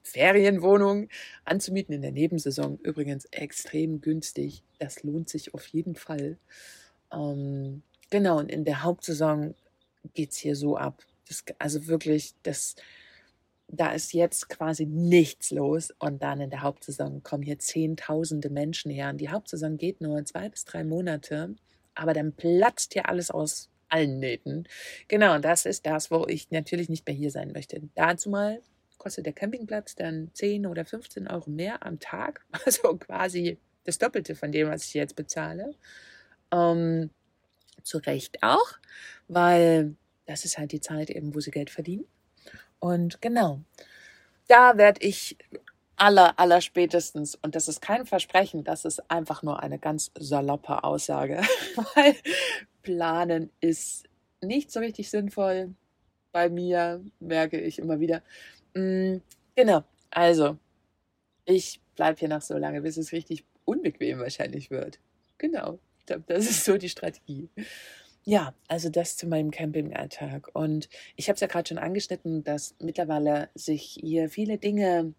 Ferienwohnungen 0.03 1.09
anzumieten 1.45 1.95
in 1.95 2.03
der 2.03 2.13
Nebensaison. 2.13 2.79
Übrigens 2.79 3.27
extrem 3.27 4.01
günstig. 4.01 4.63
Das 4.79 5.03
lohnt 5.03 5.29
sich 5.29 5.55
auf 5.55 5.67
jeden 5.67 5.97
Fall. 5.97 6.39
Ähm, 7.13 7.83
genau, 8.15 8.39
und 8.39 8.49
in 8.49 8.65
der 8.65 8.85
Hauptsaison 8.85 9.57
geht 10.15 10.31
es 10.31 10.37
hier 10.37 10.55
so 10.55 10.77
ab. 10.77 11.03
Das, 11.27 11.43
also 11.59 11.89
wirklich, 11.89 12.33
das, 12.45 12.77
da 13.67 13.91
ist 13.91 14.13
jetzt 14.13 14.49
quasi 14.49 14.87
nichts 14.87 15.51
los 15.51 15.93
und 15.99 16.23
dann 16.23 16.41
in 16.41 16.49
der 16.49 16.63
Hauptsaison 16.63 17.25
kommen 17.25 17.43
hier 17.43 17.59
Zehntausende 17.59 18.51
Menschen 18.51 18.93
her. 18.93 19.11
Und 19.11 19.17
die 19.21 19.31
Hauptsaison 19.31 19.79
geht 19.79 20.01
nur 20.01 20.25
zwei 20.27 20.49
bis 20.49 20.65
drei 20.65 20.85
Monate, 20.85 21.57
aber 21.97 22.15
dann 22.15 22.33
platzt 22.33 22.93
hier 22.93 23.09
alles 23.09 23.33
aus 23.33 23.69
allen 23.89 24.21
Nähten. 24.21 24.69
Genau, 25.09 25.37
das 25.41 25.67
ist 25.67 25.85
das, 25.85 26.13
wo 26.13 26.25
ich 26.29 26.53
natürlich 26.53 26.89
nicht 26.89 27.05
mehr 27.09 27.17
hier 27.17 27.33
sein 27.33 27.51
möchte. 27.51 27.81
Dazu 27.97 28.31
mal 28.31 28.63
kostet 28.97 29.27
der 29.27 29.33
Campingplatz 29.33 29.97
dann 29.97 30.31
10 30.35 30.67
oder 30.67 30.85
15 30.85 31.27
Euro 31.27 31.51
mehr 31.51 31.85
am 31.85 31.99
Tag, 31.99 32.45
also 32.65 32.97
quasi 32.97 33.59
das 33.83 33.99
Doppelte 33.99 34.37
von 34.37 34.53
dem, 34.53 34.69
was 34.69 34.85
ich 34.85 34.95
jetzt 34.95 35.17
bezahle. 35.17 35.75
Ähm, 36.53 37.11
zu 37.83 37.99
Recht 37.99 38.43
auch, 38.43 38.73
weil 39.29 39.97
das 40.27 40.45
ist 40.45 40.59
halt 40.59 40.73
die 40.73 40.81
Zeit 40.81 41.11
eben, 41.11 41.35
wo 41.35 41.41
sie 41.41 41.51
Geld 41.51 41.71
verdienen. 41.71 42.07
Und 42.79 43.21
genau, 43.21 43.61
da 44.49 44.77
werde 44.77 45.07
ich 45.07 45.37
aller, 45.97 46.39
aller 46.39 46.61
spätestens, 46.61 47.35
und 47.37 47.55
das 47.55 47.69
ist 47.69 47.81
kein 47.81 48.07
Versprechen, 48.07 48.65
das 48.65 48.85
ist 48.85 49.11
einfach 49.11 49.43
nur 49.43 49.63
eine 49.63 49.79
ganz 49.79 50.11
saloppe 50.19 50.85
Aussage, 50.85 51.43
weil 51.95 52.15
planen 52.83 53.51
ist 53.61 54.05
nicht 54.43 54.71
so 54.71 54.81
richtig 54.81 55.11
sinnvoll. 55.11 55.75
Bei 56.33 56.49
mir 56.49 57.03
merke 57.21 57.61
ich 57.61 57.79
immer 57.79 58.01
wieder. 58.01 58.23
Mm, 58.75 59.19
genau, 59.55 59.85
also 60.11 60.59
ich 61.45 61.81
bleibe 61.95 62.19
hier 62.19 62.29
noch 62.29 62.43
so 62.43 62.59
lange, 62.59 62.83
bis 62.83 62.97
es 62.97 63.13
richtig 63.13 63.45
unbequem 63.65 64.19
wahrscheinlich 64.19 64.71
wird. 64.71 64.99
Genau, 65.39 65.79
ich 66.05 66.07
glaube, 66.07 66.25
das 66.27 66.45
ist 66.45 66.67
so 66.67 66.77
die 66.77 66.91
Strategie. 66.91 67.49
Ja, 68.25 68.55
also 68.69 68.91
das 68.91 69.17
zu 69.17 69.27
meinem 69.27 69.51
Campingalltag. 69.51 70.51
Und 70.53 70.91
ich 71.17 71.29
habe 71.29 71.35
es 71.35 71.41
ja 71.41 71.47
gerade 71.47 71.67
schon 71.67 71.79
angeschnitten, 71.79 72.45
dass 72.45 72.75
mittlerweile 72.79 73.49
sich 73.55 73.97
hier 73.99 74.29
viele 74.29 74.59
Dinge 74.59 75.15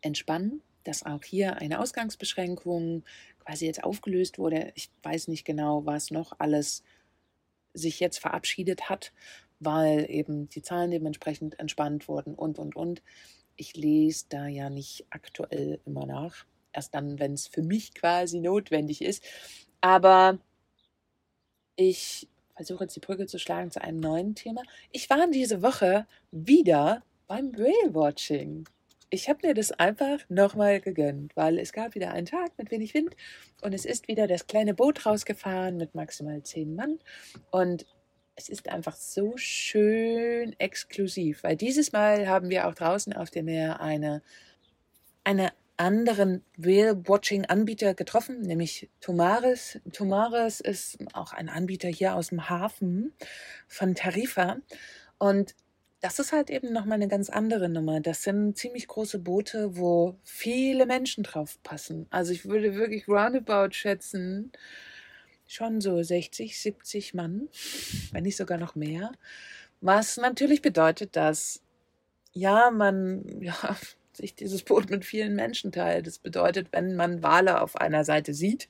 entspannen, 0.00 0.62
dass 0.82 1.04
auch 1.04 1.22
hier 1.22 1.58
eine 1.58 1.78
Ausgangsbeschränkung 1.78 3.04
quasi 3.38 3.66
jetzt 3.66 3.84
aufgelöst 3.84 4.38
wurde. 4.38 4.72
Ich 4.74 4.90
weiß 5.04 5.28
nicht 5.28 5.44
genau, 5.44 5.86
was 5.86 6.10
noch 6.10 6.32
alles 6.40 6.82
sich 7.72 8.00
jetzt 8.00 8.18
verabschiedet 8.18 8.88
hat, 8.88 9.12
weil 9.60 10.10
eben 10.10 10.48
die 10.48 10.62
Zahlen 10.62 10.90
dementsprechend 10.90 11.60
entspannt 11.60 12.08
wurden 12.08 12.34
und, 12.34 12.58
und, 12.58 12.74
und. 12.74 13.00
Ich 13.54 13.76
lese 13.76 14.26
da 14.28 14.48
ja 14.48 14.70
nicht 14.70 15.06
aktuell 15.10 15.80
immer 15.84 16.04
nach. 16.04 16.46
Erst 16.72 16.94
dann, 16.94 17.20
wenn 17.20 17.34
es 17.34 17.46
für 17.46 17.62
mich 17.62 17.94
quasi 17.94 18.40
notwendig 18.40 19.00
ist. 19.00 19.22
Aber 19.84 20.38
ich 21.76 22.26
versuche 22.56 22.84
jetzt 22.84 22.96
die 22.96 23.00
Brücke 23.00 23.26
zu 23.26 23.38
schlagen 23.38 23.70
zu 23.70 23.82
einem 23.82 24.00
neuen 24.00 24.34
Thema. 24.34 24.62
Ich 24.92 25.10
war 25.10 25.26
diese 25.30 25.60
Woche 25.60 26.06
wieder 26.30 27.02
beim 27.26 27.52
Whale-Watching. 27.52 28.66
Ich 29.10 29.28
habe 29.28 29.46
mir 29.46 29.52
das 29.52 29.72
einfach 29.72 30.20
nochmal 30.30 30.80
gegönnt, 30.80 31.36
weil 31.36 31.58
es 31.58 31.74
gab 31.74 31.94
wieder 31.94 32.12
einen 32.12 32.24
Tag 32.24 32.56
mit 32.56 32.70
wenig 32.70 32.94
Wind 32.94 33.14
und 33.60 33.74
es 33.74 33.84
ist 33.84 34.08
wieder 34.08 34.26
das 34.26 34.46
kleine 34.46 34.72
Boot 34.72 35.04
rausgefahren 35.04 35.76
mit 35.76 35.94
maximal 35.94 36.42
zehn 36.42 36.74
Mann. 36.74 36.98
Und 37.50 37.84
es 38.36 38.48
ist 38.48 38.70
einfach 38.70 38.96
so 38.96 39.36
schön 39.36 40.58
exklusiv, 40.58 41.42
weil 41.42 41.56
dieses 41.56 41.92
Mal 41.92 42.26
haben 42.26 42.48
wir 42.48 42.68
auch 42.68 42.74
draußen 42.74 43.12
auf 43.12 43.28
dem 43.28 43.44
Meer 43.44 43.82
eine, 43.82 44.22
eine 45.24 45.52
anderen 45.76 46.44
Whale-Watching-Anbieter 46.56 47.94
getroffen, 47.94 48.40
nämlich 48.42 48.88
Tomaris. 49.00 49.80
Tomaris 49.92 50.60
ist 50.60 50.98
auch 51.12 51.32
ein 51.32 51.48
Anbieter 51.48 51.88
hier 51.88 52.14
aus 52.14 52.28
dem 52.28 52.48
Hafen 52.48 53.12
von 53.66 53.94
Tarifa. 53.94 54.58
Und 55.18 55.54
das 56.00 56.18
ist 56.18 56.32
halt 56.32 56.50
eben 56.50 56.72
nochmal 56.72 56.96
eine 56.96 57.08
ganz 57.08 57.30
andere 57.30 57.68
Nummer. 57.68 58.00
Das 58.00 58.22
sind 58.22 58.58
ziemlich 58.58 58.86
große 58.88 59.18
Boote, 59.18 59.76
wo 59.76 60.16
viele 60.22 60.86
Menschen 60.86 61.24
drauf 61.24 61.58
passen. 61.62 62.06
Also 62.10 62.32
ich 62.32 62.44
würde 62.44 62.74
wirklich 62.74 63.08
roundabout 63.08 63.72
schätzen, 63.72 64.52
schon 65.46 65.80
so 65.80 66.02
60, 66.02 66.60
70 66.60 67.14
Mann, 67.14 67.48
wenn 68.12 68.24
nicht 68.24 68.36
sogar 68.36 68.58
noch 68.58 68.74
mehr. 68.74 69.12
Was 69.80 70.16
natürlich 70.18 70.62
bedeutet, 70.62 71.16
dass 71.16 71.62
ja, 72.32 72.70
man 72.70 73.24
ja, 73.40 73.76
sich 74.16 74.34
dieses 74.34 74.62
Boot 74.62 74.90
mit 74.90 75.04
vielen 75.04 75.34
Menschen 75.34 75.72
teilt. 75.72 76.06
Das 76.06 76.18
bedeutet, 76.18 76.68
wenn 76.72 76.96
man 76.96 77.22
Wale 77.22 77.60
auf 77.60 77.76
einer 77.76 78.04
Seite 78.04 78.34
sieht, 78.34 78.68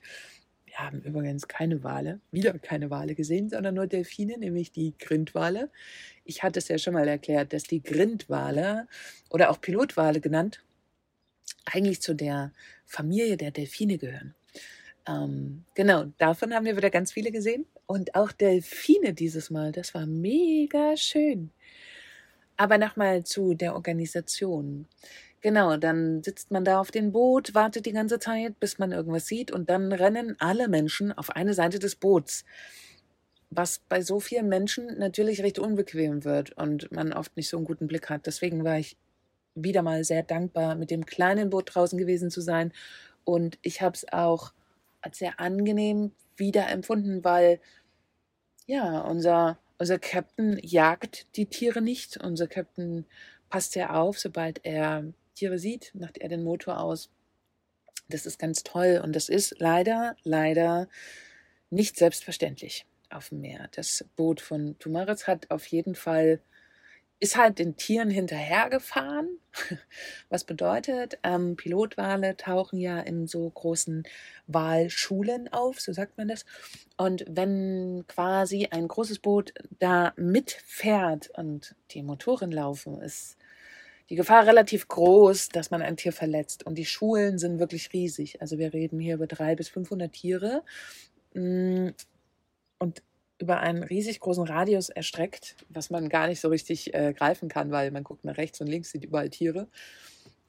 wir 0.65 0.79
haben 0.79 1.01
übrigens 1.01 1.47
keine 1.47 1.83
Wale, 1.83 2.19
wieder 2.31 2.51
keine 2.59 2.89
Wale 2.89 3.15
gesehen, 3.15 3.49
sondern 3.49 3.75
nur 3.75 3.87
Delfine, 3.87 4.37
nämlich 4.37 4.73
die 4.73 4.93
Grindwale. 4.99 5.69
Ich 6.25 6.43
hatte 6.43 6.59
es 6.59 6.67
ja 6.67 6.77
schon 6.77 6.93
mal 6.93 7.07
erklärt, 7.07 7.53
dass 7.53 7.63
die 7.63 7.81
Grindwale 7.81 8.87
oder 9.29 9.51
auch 9.51 9.61
Pilotwale 9.61 10.19
genannt 10.19 10.61
eigentlich 11.65 12.01
zu 12.01 12.13
der 12.13 12.51
Familie 12.85 13.37
der 13.37 13.51
Delfine 13.51 13.97
gehören. 13.97 14.35
Ähm, 15.07 15.63
genau, 15.75 16.05
davon 16.17 16.53
haben 16.53 16.65
wir 16.65 16.75
wieder 16.75 16.89
ganz 16.89 17.11
viele 17.11 17.31
gesehen. 17.31 17.65
Und 17.85 18.15
auch 18.15 18.31
Delfine 18.31 19.13
dieses 19.13 19.49
Mal, 19.49 19.71
das 19.71 19.93
war 19.93 20.05
mega 20.05 20.97
schön. 20.97 21.51
Aber 22.57 22.77
nochmal 22.77 23.23
zu 23.23 23.53
der 23.53 23.75
Organisation. 23.75 24.87
Genau, 25.45 25.77
dann 25.77 26.23
sitzt 26.23 26.49
man 26.49 26.65
da 26.65 26.79
auf 26.79 26.89
dem 26.89 27.11
Boot, 27.11 27.53
wartet 27.53 27.85
die 27.85 27.91
ganze 27.91 28.17
Zeit, 28.17 28.59
bis 28.59 28.79
man 28.79 28.91
irgendwas 28.91 29.27
sieht 29.27 29.51
und 29.51 29.69
dann 29.69 29.91
rennen 29.91 30.35
alle 30.39 30.67
Menschen 30.67 31.11
auf 31.11 31.29
eine 31.29 31.53
Seite 31.53 31.77
des 31.77 31.95
Boots. 31.95 32.45
Was 33.51 33.77
bei 33.77 34.01
so 34.01 34.19
vielen 34.19 34.49
Menschen 34.49 34.97
natürlich 34.97 35.43
recht 35.43 35.59
unbequem 35.59 36.23
wird 36.23 36.53
und 36.57 36.91
man 36.91 37.13
oft 37.13 37.37
nicht 37.37 37.47
so 37.47 37.57
einen 37.57 37.67
guten 37.67 37.85
Blick 37.85 38.09
hat. 38.09 38.25
Deswegen 38.25 38.63
war 38.63 38.79
ich 38.79 38.97
wieder 39.53 39.83
mal 39.83 40.03
sehr 40.03 40.23
dankbar, 40.23 40.73
mit 40.73 40.89
dem 40.89 41.05
kleinen 41.05 41.51
Boot 41.51 41.75
draußen 41.75 41.99
gewesen 41.99 42.31
zu 42.31 42.41
sein. 42.41 42.73
Und 43.23 43.59
ich 43.61 43.83
habe 43.83 43.93
es 43.93 44.11
auch 44.11 44.51
als 45.01 45.19
sehr 45.19 45.39
angenehm 45.39 46.11
wieder 46.37 46.69
empfunden, 46.69 47.23
weil 47.23 47.59
ja, 48.65 48.99
unser, 49.01 49.59
unser 49.77 49.99
Captain 49.99 50.57
jagt 50.63 51.27
die 51.35 51.45
Tiere 51.45 51.83
nicht. 51.83 52.17
Unser 52.17 52.47
Captain 52.47 53.05
passt 53.51 53.73
sehr 53.73 53.95
auf, 53.95 54.17
sobald 54.17 54.65
er 54.65 55.13
Tiere 55.35 55.59
sieht, 55.59 55.93
macht 55.93 56.17
er 56.17 56.29
den 56.29 56.43
Motor 56.43 56.79
aus 56.79 57.09
Das 58.09 58.25
ist 58.25 58.39
ganz 58.39 58.63
toll 58.63 59.01
und 59.03 59.15
das 59.15 59.29
ist 59.29 59.55
leider, 59.59 60.15
leider 60.23 60.87
nicht 61.69 61.97
selbstverständlich 61.97 62.85
auf 63.09 63.29
dem 63.29 63.41
Meer. 63.41 63.69
Das 63.75 64.05
Boot 64.15 64.41
von 64.41 64.77
Tumaritz 64.79 65.27
hat 65.27 65.51
auf 65.51 65.65
jeden 65.67 65.95
Fall 65.95 66.39
ist 67.19 67.37
halt 67.37 67.59
den 67.59 67.77
Tieren 67.77 68.09
hinterhergefahren. 68.09 69.39
Was 70.29 70.43
bedeutet, 70.43 71.17
ähm, 71.23 71.55
Pilotwale 71.55 72.35
tauchen 72.35 72.77
ja 72.77 72.99
in 72.99 73.25
so 73.27 73.49
großen 73.49 74.03
Walschulen 74.47 75.51
auf, 75.51 75.79
so 75.79 75.93
sagt 75.93 76.17
man 76.17 76.27
das. 76.27 76.45
Und 76.97 77.25
wenn 77.27 78.03
quasi 78.07 78.67
ein 78.69 78.87
großes 78.87 79.19
Boot 79.19 79.53
da 79.79 80.13
mitfährt 80.17 81.29
und 81.37 81.75
die 81.91 82.03
Motoren 82.03 82.51
laufen, 82.51 83.01
ist 83.01 83.37
die 84.09 84.15
Gefahr 84.15 84.45
relativ 84.45 84.87
groß, 84.87 85.49
dass 85.49 85.71
man 85.71 85.81
ein 85.81 85.97
Tier 85.97 86.13
verletzt. 86.13 86.65
Und 86.65 86.75
die 86.77 86.85
Schulen 86.85 87.37
sind 87.37 87.59
wirklich 87.59 87.91
riesig. 87.93 88.41
Also 88.41 88.57
wir 88.57 88.73
reden 88.73 88.99
hier 88.99 89.15
über 89.15 89.27
drei 89.27 89.55
bis 89.55 89.69
500 89.69 90.11
Tiere. 90.11 90.63
Mm, 91.33 91.89
und 92.77 93.01
über 93.39 93.59
einen 93.59 93.83
riesig 93.83 94.19
großen 94.19 94.45
Radius 94.45 94.89
erstreckt, 94.89 95.55
was 95.69 95.89
man 95.89 96.09
gar 96.09 96.27
nicht 96.27 96.39
so 96.39 96.49
richtig 96.49 96.93
äh, 96.93 97.13
greifen 97.13 97.49
kann, 97.49 97.71
weil 97.71 97.91
man 97.91 98.03
guckt 98.03 98.23
nach 98.23 98.37
rechts 98.37 98.61
und 98.61 98.67
links, 98.67 98.91
sieht 98.91 99.03
überall 99.03 99.29
Tiere. 99.29 99.67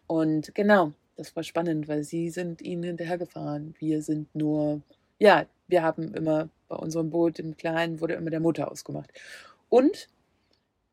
Und 0.06 0.54
genau, 0.54 0.92
das 1.16 1.34
war 1.34 1.42
spannend, 1.42 1.88
weil 1.88 2.04
sie 2.04 2.30
sind 2.30 2.62
ihnen 2.62 2.84
hinterhergefahren. 2.84 3.74
Wir 3.78 4.02
sind 4.02 4.32
nur, 4.34 4.82
ja, 5.18 5.46
wir 5.66 5.82
haben 5.82 6.14
immer 6.14 6.48
bei 6.68 6.76
unserem 6.76 7.10
Boot 7.10 7.38
im 7.38 7.56
Kleinen 7.56 8.00
wurde 8.00 8.14
immer 8.14 8.30
der 8.30 8.40
Motor 8.40 8.70
ausgemacht. 8.70 9.10
Und 9.68 10.08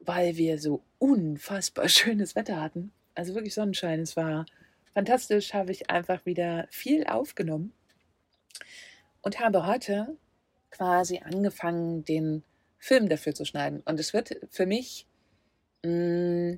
weil 0.06 0.38
wir 0.38 0.60
so 0.60 0.84
unfassbar 1.00 1.88
schönes 1.90 2.36
Wetter 2.36 2.62
hatten, 2.62 2.92
also 3.16 3.36
wirklich 3.36 3.54
Sonnenschein, 3.54 4.02
es 4.02 4.16
war 4.16 4.46
fantastisch, 4.94 5.54
habe 5.54 5.72
ich 5.72 5.90
einfach 5.90 6.26
wieder 6.26 6.68
viel 6.70 7.06
aufgenommen 7.06 7.74
und 9.22 9.40
habe 9.40 9.66
heute 9.66 10.18
quasi 10.72 11.20
angefangen, 11.24 12.04
den 12.06 12.44
Film 12.80 13.08
dafür 13.08 13.34
zu 13.34 13.46
schneiden. 13.46 13.82
Und 13.86 14.00
es 14.00 14.14
wird 14.14 14.40
für 14.50 14.66
mich 14.66 15.08
mm, 15.84 16.54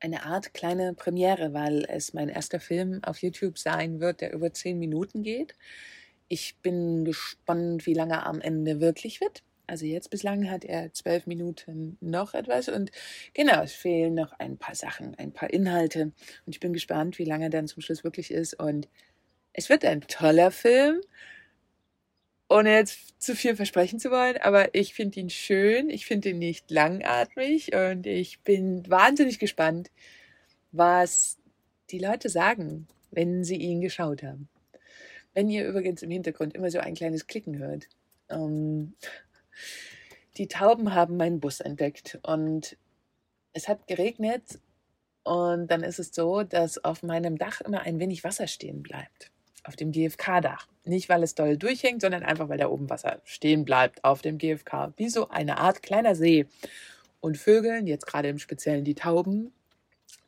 eine 0.00 0.22
Art 0.24 0.54
kleine 0.54 0.94
Premiere, 0.94 1.52
weil 1.52 1.84
es 1.88 2.14
mein 2.14 2.28
erster 2.28 2.60
Film 2.60 3.02
auf 3.04 3.18
YouTube 3.18 3.58
sein 3.58 4.00
wird, 4.00 4.20
der 4.20 4.32
über 4.32 4.52
zehn 4.52 4.78
Minuten 4.78 5.22
geht. 5.22 5.54
Ich 6.28 6.56
bin 6.62 7.04
gespannt, 7.04 7.86
wie 7.86 7.94
lange 7.94 8.14
er 8.14 8.26
am 8.26 8.40
Ende 8.40 8.80
wirklich 8.80 9.20
wird. 9.20 9.42
Also 9.66 9.84
jetzt 9.84 10.10
bislang 10.10 10.48
hat 10.50 10.64
er 10.64 10.92
zwölf 10.92 11.26
Minuten 11.26 11.98
noch 12.00 12.34
etwas 12.34 12.68
und 12.68 12.92
genau, 13.34 13.62
es 13.62 13.72
fehlen 13.72 14.14
noch 14.14 14.32
ein 14.38 14.58
paar 14.58 14.76
Sachen, 14.76 15.14
ein 15.16 15.32
paar 15.32 15.50
Inhalte 15.50 16.02
und 16.46 16.54
ich 16.54 16.60
bin 16.60 16.72
gespannt, 16.72 17.18
wie 17.18 17.24
lange 17.24 17.50
dann 17.50 17.66
zum 17.66 17.82
Schluss 17.82 18.04
wirklich 18.04 18.30
ist 18.30 18.54
und 18.54 18.88
es 19.52 19.68
wird 19.68 19.84
ein 19.84 20.02
toller 20.02 20.50
Film 20.50 21.00
ohne 22.48 22.74
jetzt 22.74 23.20
zu 23.20 23.34
viel 23.34 23.56
versprechen 23.56 23.98
zu 23.98 24.10
wollen, 24.10 24.36
aber 24.36 24.74
ich 24.74 24.94
finde 24.94 25.18
ihn 25.20 25.30
schön, 25.30 25.90
ich 25.90 26.06
finde 26.06 26.30
ihn 26.30 26.38
nicht 26.38 26.70
langatmig 26.70 27.74
und 27.74 28.06
ich 28.06 28.40
bin 28.40 28.88
wahnsinnig 28.88 29.38
gespannt, 29.38 29.90
was 30.72 31.38
die 31.90 31.98
Leute 31.98 32.28
sagen, 32.28 32.86
wenn 33.10 33.42
sie 33.42 33.56
ihn 33.56 33.80
geschaut 33.80 34.22
haben. 34.22 34.48
Wenn 35.34 35.50
ihr 35.50 35.66
übrigens 35.66 36.02
im 36.02 36.10
Hintergrund 36.10 36.54
immer 36.54 36.70
so 36.70 36.78
ein 36.78 36.94
kleines 36.94 37.26
Klicken 37.26 37.58
hört. 37.58 37.88
Ähm, 38.28 38.94
die 40.36 40.48
Tauben 40.48 40.94
haben 40.94 41.16
meinen 41.16 41.40
Bus 41.40 41.60
entdeckt 41.60 42.18
und 42.22 42.76
es 43.52 43.68
hat 43.68 43.86
geregnet 43.86 44.60
und 45.22 45.68
dann 45.68 45.82
ist 45.82 45.98
es 45.98 46.14
so, 46.14 46.42
dass 46.42 46.84
auf 46.84 47.02
meinem 47.02 47.38
Dach 47.38 47.60
immer 47.60 47.80
ein 47.80 47.98
wenig 47.98 48.22
Wasser 48.22 48.46
stehen 48.46 48.82
bleibt 48.82 49.30
auf 49.66 49.76
dem 49.76 49.92
GFK-Dach. 49.92 50.68
Nicht, 50.84 51.08
weil 51.08 51.22
es 51.22 51.34
doll 51.34 51.56
durchhängt, 51.56 52.00
sondern 52.00 52.22
einfach, 52.22 52.48
weil 52.48 52.58
da 52.58 52.68
oben 52.68 52.88
Wasser 52.88 53.20
stehen 53.24 53.64
bleibt 53.64 54.04
auf 54.04 54.22
dem 54.22 54.38
GFK. 54.38 54.92
Wie 54.96 55.08
so 55.08 55.28
eine 55.28 55.58
Art 55.58 55.82
kleiner 55.82 56.14
See. 56.14 56.46
Und 57.20 57.36
Vögeln, 57.36 57.86
jetzt 57.86 58.06
gerade 58.06 58.28
im 58.28 58.38
Speziellen 58.38 58.84
die 58.84 58.94
Tauben, 58.94 59.52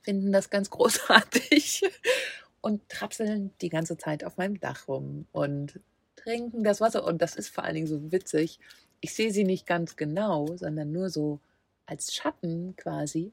finden 0.03 0.33
das 0.33 0.51
ganz 0.51 0.71
großartig 0.71 1.83
und 2.61 2.89
trapseln 2.89 3.53
die 3.61 3.69
ganze 3.69 3.97
Zeit 3.97 4.25
auf 4.25 4.37
meinem 4.37 4.59
Dach 4.59 4.89
rum 4.89 5.27
und 5.33 5.79
trinken 6.17 6.65
das 6.65 6.81
Wasser. 6.81 7.05
Und 7.05 7.23
das 7.23 7.37
ist 7.37 7.51
vor 7.51 7.65
allen 7.65 7.75
Dingen 7.75 7.87
so 7.87 8.11
witzig. 8.11 8.59
Ich 9.01 9.15
sehe 9.15 9.33
sie 9.33 9.45
nicht 9.45 9.67
ganz 9.67 9.97
genau, 9.97 10.57
sondern 10.57 10.93
nur 10.93 11.11
so 11.11 11.41
als 11.87 12.15
Schatten 12.15 12.75
quasi. 12.77 13.33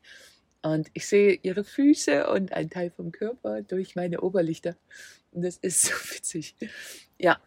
Und 0.61 0.89
ich 0.93 1.07
sehe 1.07 1.37
ihre 1.43 1.63
Füße 1.63 2.27
und 2.27 2.51
einen 2.53 2.69
Teil 2.69 2.89
vom 2.89 3.11
Körper 3.11 3.61
durch 3.61 3.95
meine 3.95 4.21
Oberlichter. 4.21 4.75
Und 5.31 5.43
das 5.43 5.57
ist 5.57 5.83
so 5.83 5.93
witzig. 6.15 6.55
Ja. 7.19 7.39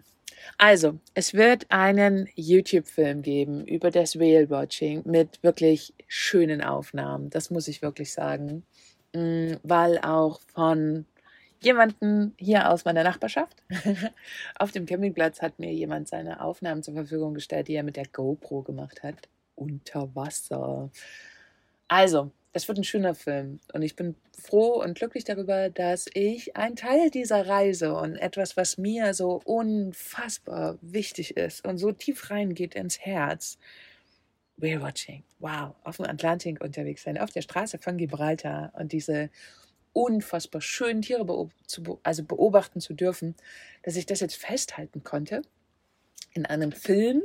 Also, 0.57 0.99
es 1.15 1.35
wird 1.35 1.67
einen 1.69 2.29
YouTube-Film 2.37 3.23
geben 3.23 3.67
über 3.67 3.91
das 3.91 4.19
Whale-Watching 4.19 5.03
mit 5.05 5.43
wirklich 5.43 5.93
schönen 6.07 6.63
Aufnahmen. 6.63 7.29
Das 7.31 7.51
muss 7.51 7.67
ich 7.67 7.83
wirklich 7.83 8.13
sagen. 8.13 8.65
Mm, 9.15 9.55
weil 9.63 9.99
auch 9.99 10.41
von 10.55 11.07
jemanden 11.61 12.35
hier 12.39 12.71
aus 12.71 12.85
meiner 12.85 13.05
Nachbarschaft. 13.05 13.63
Auf 14.59 14.73
dem 14.73 14.87
Campingplatz 14.87 15.43
hat 15.43 15.59
mir 15.59 15.73
jemand 15.73 16.09
seine 16.09 16.41
Aufnahmen 16.41 16.83
zur 16.83 16.95
Verfügung 16.95 17.35
gestellt, 17.35 17.69
die 17.69 17.75
er 17.75 17.83
mit 17.83 17.97
der 17.97 18.07
GoPro 18.07 18.63
gemacht 18.63 19.03
hat. 19.03 19.29
Unter 19.55 20.15
Wasser. 20.15 20.91
Also, 21.89 22.31
es 22.53 22.69
wird 22.69 22.79
ein 22.79 22.85
schöner 22.85 23.15
Film. 23.15 23.61
Und 23.73 23.83
ich 23.83 23.97
bin 23.97 24.15
froh 24.39 24.83
und 24.83 24.97
glücklich 24.97 25.25
darüber, 25.25 25.69
dass 25.69 26.07
ich 26.15 26.57
ein 26.57 26.77
Teil 26.77 27.11
dieser 27.11 27.47
Reise 27.47 27.95
und 27.95 28.17
etwas, 28.17 28.57
was 28.57 28.79
mir 28.79 29.15
so 29.15 29.41
unfassbar 29.45 30.79
wichtig 30.81 31.37
ist 31.37 31.67
und 31.67 31.79
so 31.79 31.93
tief 31.93 32.31
reingeht 32.31 32.75
ins 32.75 33.01
Herz, 33.01 33.59
Whale 34.57 34.83
Watching, 34.83 35.23
wow, 35.39 35.75
auf 35.85 35.99
dem 35.99 36.07
Atlantik 36.07 36.61
unterwegs 36.61 37.05
sein, 37.05 37.17
auf 37.17 37.31
der 37.31 37.43
Straße 37.43 37.79
von 37.79 37.97
Gibraltar 37.97 38.73
und 38.77 38.91
diese 38.91 39.31
unfassbar 40.05 40.61
schönen 40.61 41.03
Tiere 41.03 41.25
beob 41.25 41.51
zu, 41.67 41.99
also 42.03 42.25
beobachten 42.25 42.81
zu 42.81 42.95
dürfen, 42.95 43.35
dass 43.83 43.97
ich 43.97 44.07
das 44.07 44.21
jetzt 44.21 44.37
festhalten 44.37 45.03
konnte 45.05 45.43
in 46.35 46.47
einem 46.47 46.73
Film, 46.73 47.23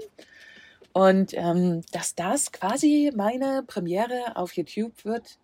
und 0.93 1.33
ähm, 1.33 1.81
dass 1.91 2.15
das 2.15 2.51
quasi 2.51 3.11
meine 3.15 3.63
Premiere 3.65 4.35
auf 4.35 4.53
YouTube 4.53 5.05
wird. 5.05 5.39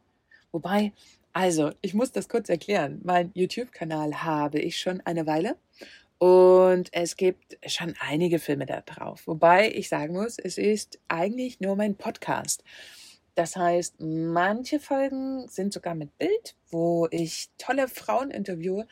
Wobei, 0.51 0.93
also, 1.33 1.71
ich 1.81 1.93
muss 1.93 2.11
das 2.11 2.29
kurz 2.29 2.49
erklären. 2.49 3.01
Mein 3.03 3.31
YouTube-Kanal 3.33 4.23
habe 4.23 4.59
ich 4.59 4.79
schon 4.79 5.01
eine 5.01 5.25
Weile. 5.25 5.57
Und 6.19 6.89
es 6.91 7.15
gibt 7.15 7.57
schon 7.65 7.95
einige 7.99 8.39
Filme 8.39 8.65
da 8.65 8.81
drauf. 8.81 9.25
Wobei 9.25 9.71
ich 9.71 9.89
sagen 9.89 10.13
muss, 10.13 10.37
es 10.37 10.57
ist 10.57 10.99
eigentlich 11.07 11.61
nur 11.61 11.75
mein 11.75 11.95
Podcast. 11.95 12.63
Das 13.39 13.55
heißt, 13.55 14.01
manche 14.01 14.81
Folgen 14.81 15.47
sind 15.47 15.71
sogar 15.71 15.95
mit 15.95 16.17
Bild, 16.17 16.57
wo 16.71 17.07
ich 17.09 17.47
tolle 17.57 17.87
Frauen 17.87 18.31
interviewe, 18.31 18.85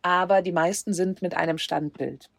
aber 0.00 0.40
die 0.40 0.50
meisten 0.50 0.94
sind 0.94 1.20
mit 1.20 1.34
einem 1.34 1.58
Standbild. 1.58 2.30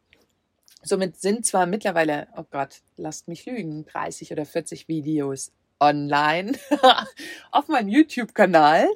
Somit 0.82 1.22
sind 1.22 1.46
zwar 1.46 1.68
mittlerweile, 1.68 2.28
oh 2.36 2.44
Gott, 2.50 2.82
lasst 2.98 3.28
mich 3.28 3.46
lügen, 3.46 3.86
30 3.86 4.32
oder 4.32 4.48
40 4.48 4.88
Videos 4.88 5.52
online 5.80 6.54
auf 7.52 7.68
meinem 7.68 7.90
YouTube-Kanal, 7.90 8.88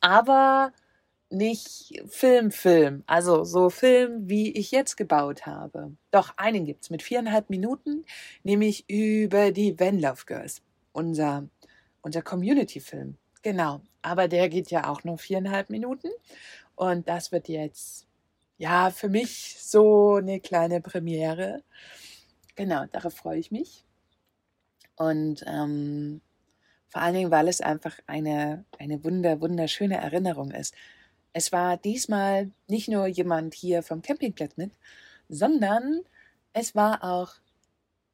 aber 0.00 0.72
nicht 1.28 2.02
Film, 2.08 2.50
Film. 2.50 3.04
Also 3.06 3.44
so 3.44 3.70
Film, 3.70 4.28
wie 4.28 4.50
ich 4.50 4.72
jetzt 4.72 4.96
gebaut 4.96 5.46
habe. 5.46 5.92
Doch 6.10 6.36
einen 6.38 6.64
gibt's 6.64 6.90
mit 6.90 7.04
viereinhalb 7.04 7.50
Minuten, 7.50 8.04
nämlich 8.42 8.90
über 8.90 9.52
die 9.52 9.78
Van 9.78 10.00
Love 10.00 10.24
Girls. 10.26 10.60
Unser, 10.90 11.48
unser 12.02 12.22
Community-Film. 12.22 13.16
Genau. 13.42 13.80
Aber 14.02 14.28
der 14.28 14.48
geht 14.48 14.70
ja 14.70 14.88
auch 14.88 15.04
nur 15.04 15.18
viereinhalb 15.18 15.70
Minuten. 15.70 16.08
Und 16.74 17.08
das 17.08 17.32
wird 17.32 17.48
jetzt 17.48 18.06
ja, 18.60 18.90
für 18.90 19.08
mich 19.08 19.56
so 19.58 20.16
eine 20.16 20.38
kleine 20.38 20.82
Premiere. 20.82 21.62
Genau, 22.56 22.84
darauf 22.92 23.14
freue 23.14 23.38
ich 23.38 23.50
mich. 23.50 23.86
Und 24.96 25.42
ähm, 25.46 26.20
vor 26.88 27.00
allen 27.00 27.14
Dingen, 27.14 27.30
weil 27.30 27.48
es 27.48 27.62
einfach 27.62 27.98
eine, 28.06 28.66
eine 28.78 29.02
wunder, 29.02 29.40
wunderschöne 29.40 29.96
Erinnerung 29.96 30.50
ist. 30.50 30.74
Es 31.32 31.52
war 31.52 31.78
diesmal 31.78 32.50
nicht 32.68 32.88
nur 32.88 33.06
jemand 33.06 33.54
hier 33.54 33.82
vom 33.82 34.02
Campingplatz 34.02 34.58
mit, 34.58 34.72
sondern 35.30 36.02
es 36.52 36.74
war 36.74 37.02
auch 37.02 37.32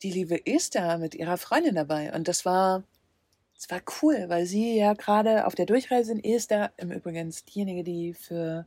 die 0.03 0.13
liebe 0.13 0.47
Esther 0.47 0.99
mit 0.99 1.17
ihrer 1.17 1.39
Freundin 1.39 1.75
dabei. 1.75 2.15
Und 2.15 2.29
das 2.29 2.45
war, 2.45 2.85
das 3.57 3.71
war 3.71 3.81
cool, 4.03 4.29
weil 4.29 4.47
sie 4.47 4.77
ja 4.77 4.93
gerade 4.93 5.47
auf 5.47 5.55
der 5.55 5.67
Durchreise 5.67 6.13
in 6.13 6.23
Esther, 6.23 6.73
im 6.77 6.93
Übrigen 6.93 7.35
diejenige, 7.49 7.83
die 7.83 8.15
für 8.15 8.67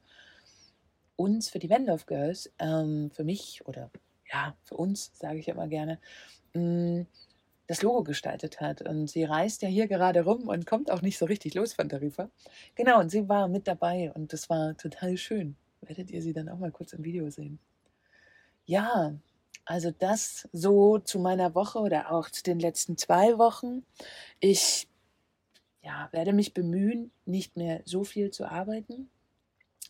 uns, 1.16 1.50
für 1.50 1.60
die 1.60 1.70
Wendorf 1.70 2.06
Girls, 2.06 2.52
ähm, 2.60 3.12
für 3.12 3.24
mich 3.24 3.66
oder 3.66 3.92
ja, 4.32 4.56
für 4.64 4.78
uns, 4.78 5.12
sage 5.16 5.40
ich 5.40 5.48
immer 5.48 5.68
gerne, 5.68 6.00
mm, 6.54 7.02
das 7.68 7.84
Logo 7.84 8.04
gestaltet 8.04 8.62
hat. 8.62 8.82
Und 8.82 9.10
sie 9.10 9.24
reist 9.24 9.62
ja 9.62 9.70
hier 9.70 9.88
gerade 9.88 10.24
rum 10.24 10.48
und 10.48 10.66
kommt 10.66 10.90
auch 10.92 11.02
nicht 11.02 11.18
so 11.18 11.26
richtig 11.26 11.54
los 11.54 11.74
von 11.74 11.90
Tarifa. 11.90 12.30
Genau, 12.76 13.00
und 13.00 13.10
sie 13.10 13.30
war 13.30 13.48
mit 13.48 13.68
dabei 13.68 14.12
und 14.14 14.34
das 14.34 14.50
war 14.50 14.76
total 14.78 15.18
schön. 15.18 15.56
werdet 15.82 16.12
ihr 16.12 16.22
sie 16.22 16.34
dann 16.34 16.50
auch 16.50 16.60
mal 16.60 16.72
kurz 16.72 16.94
im 16.94 17.04
Video 17.04 17.30
sehen. 17.30 17.60
Ja, 18.66 19.14
also 19.70 19.92
das 19.92 20.50
so 20.52 20.98
zu 20.98 21.20
meiner 21.20 21.54
Woche 21.54 21.78
oder 21.78 22.12
auch 22.12 22.32
zu 22.32 22.42
den 22.42 22.60
letzten 22.60 22.98
zwei 22.98 23.38
Wochen. 23.38 23.86
Ich 24.40 24.88
ja, 25.84 26.10
werde 26.12 26.34
mich 26.34 26.56
bemühen, 26.56 27.12
nicht 27.28 27.56
mehr 27.56 27.84
so 27.86 28.04
viel 28.04 28.32
zu 28.32 28.46
arbeiten. 28.46 29.12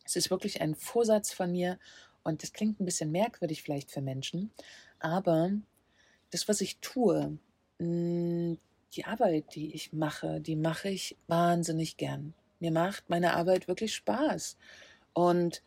Es 0.04 0.18
ist 0.18 0.32
wirklich 0.32 0.60
ein 0.62 0.76
Vorsatz 0.76 1.32
von 1.32 1.54
mir 1.54 1.80
und 2.24 2.44
das 2.44 2.52
klingt 2.52 2.82
ein 2.82 2.86
bisschen 2.86 3.10
merkwürdig 3.14 3.64
vielleicht 3.64 3.90
für 3.90 4.02
Menschen, 4.02 4.52
aber 5.00 5.52
das, 6.30 6.50
was 6.50 6.60
ich 6.60 6.80
tue, 6.80 7.38
hm, 7.80 8.58
die 8.92 9.06
Arbeit, 9.06 9.56
die 9.56 9.74
ich 9.74 9.94
mache, 9.94 10.42
die 10.42 10.58
mache 10.58 10.90
ich 10.90 11.16
wahnsinnig 11.28 11.96
gern. 11.96 12.34
Mir 12.60 12.72
macht 12.72 13.10
meine 13.10 13.34
Arbeit 13.34 13.70
wirklich 13.70 13.96
Spaß. 13.96 14.58
Und 15.14 15.64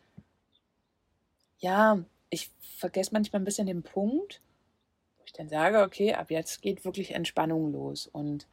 ja, 1.57 2.05
ich 2.33 2.51
vergesse 2.77 3.11
manchmal 3.13 3.41
ein 3.41 3.45
bisschen 3.45 3.67
den 3.67 3.83
Punkt, 3.83 4.41
wo 5.17 5.23
ich 5.25 5.33
dann 5.33 5.49
sage, 5.49 5.81
okay, 5.81 6.13
ab 6.13 6.31
jetzt 6.31 6.61
geht 6.61 6.83
wirklich 6.83 7.11
Entspannung 7.11 7.71
los. 7.71 8.07
Und 8.07 8.47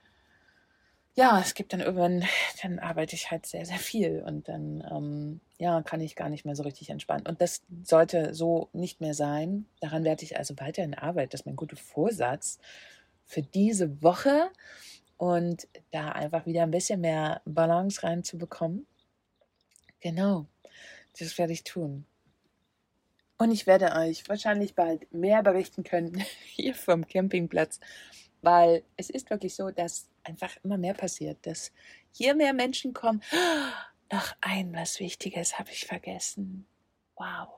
ja, 1.15 1.41
es 1.41 1.55
gibt 1.55 1.73
dann 1.73 1.81
irgendwann, 1.81 2.25
dann 2.63 2.79
arbeite 2.79 3.17
ich 3.17 3.31
halt 3.31 3.47
sehr, 3.47 3.65
sehr 3.65 3.79
viel 3.79 4.23
und 4.25 4.49
dann, 4.49 4.87
ähm, 4.91 5.41
ja, 5.59 5.83
kann 5.83 6.01
ich 6.01 6.15
gar 6.15 6.29
nicht 6.29 6.45
mehr 6.45 6.55
so 6.55 6.63
richtig 6.63 6.91
entspannen. 6.91 7.27
Und 7.27 7.41
das 7.41 7.63
sollte 7.83 8.35
so 8.35 8.69
nicht 8.73 9.01
mehr 9.01 9.15
sein. 9.15 9.67
Daran 9.81 10.05
werde 10.05 10.25
ich 10.25 10.39
also 10.39 10.55
weiterhin 10.59 10.95
arbeiten. 10.95 11.31
Das 11.31 11.43
ist 11.43 11.47
mein 11.47 11.57
guter 11.57 11.77
Vorsatz 11.77 12.59
für 13.25 13.43
diese 13.43 14.03
Woche 14.03 14.51
und 15.17 15.69
da 15.91 16.11
einfach 16.13 16.47
wieder 16.47 16.63
ein 16.63 16.71
bisschen 16.71 17.01
mehr 17.01 17.43
Balance 17.45 18.03
reinzubekommen. 18.03 18.87
Genau, 20.01 20.47
das 21.19 21.37
werde 21.39 21.53
ich 21.53 21.65
tun. 21.65 22.07
Und 23.41 23.53
ich 23.53 23.67
werde 23.67 23.93
euch 23.97 24.29
wahrscheinlich 24.29 24.75
bald 24.75 25.11
mehr 25.15 25.43
berichten 25.43 25.83
können 25.83 26.23
hier 26.45 26.75
vom 26.75 27.07
Campingplatz, 27.07 27.81
weil 28.43 28.85
es 28.99 29.09
ist 29.09 29.31
wirklich 29.31 29.55
so, 29.55 29.71
dass 29.71 30.11
einfach 30.25 30.55
immer 30.63 30.77
mehr 30.77 30.93
passiert, 30.93 31.39
dass 31.47 31.73
hier 32.13 32.35
mehr 32.35 32.53
Menschen 32.53 32.93
kommen. 32.93 33.23
noch 34.13 34.35
ein 34.43 34.75
was 34.75 35.01
Wichtiges 35.01 35.59
habe 35.59 35.71
ich 35.71 35.87
vergessen. 35.87 36.67
Wow. 37.17 37.49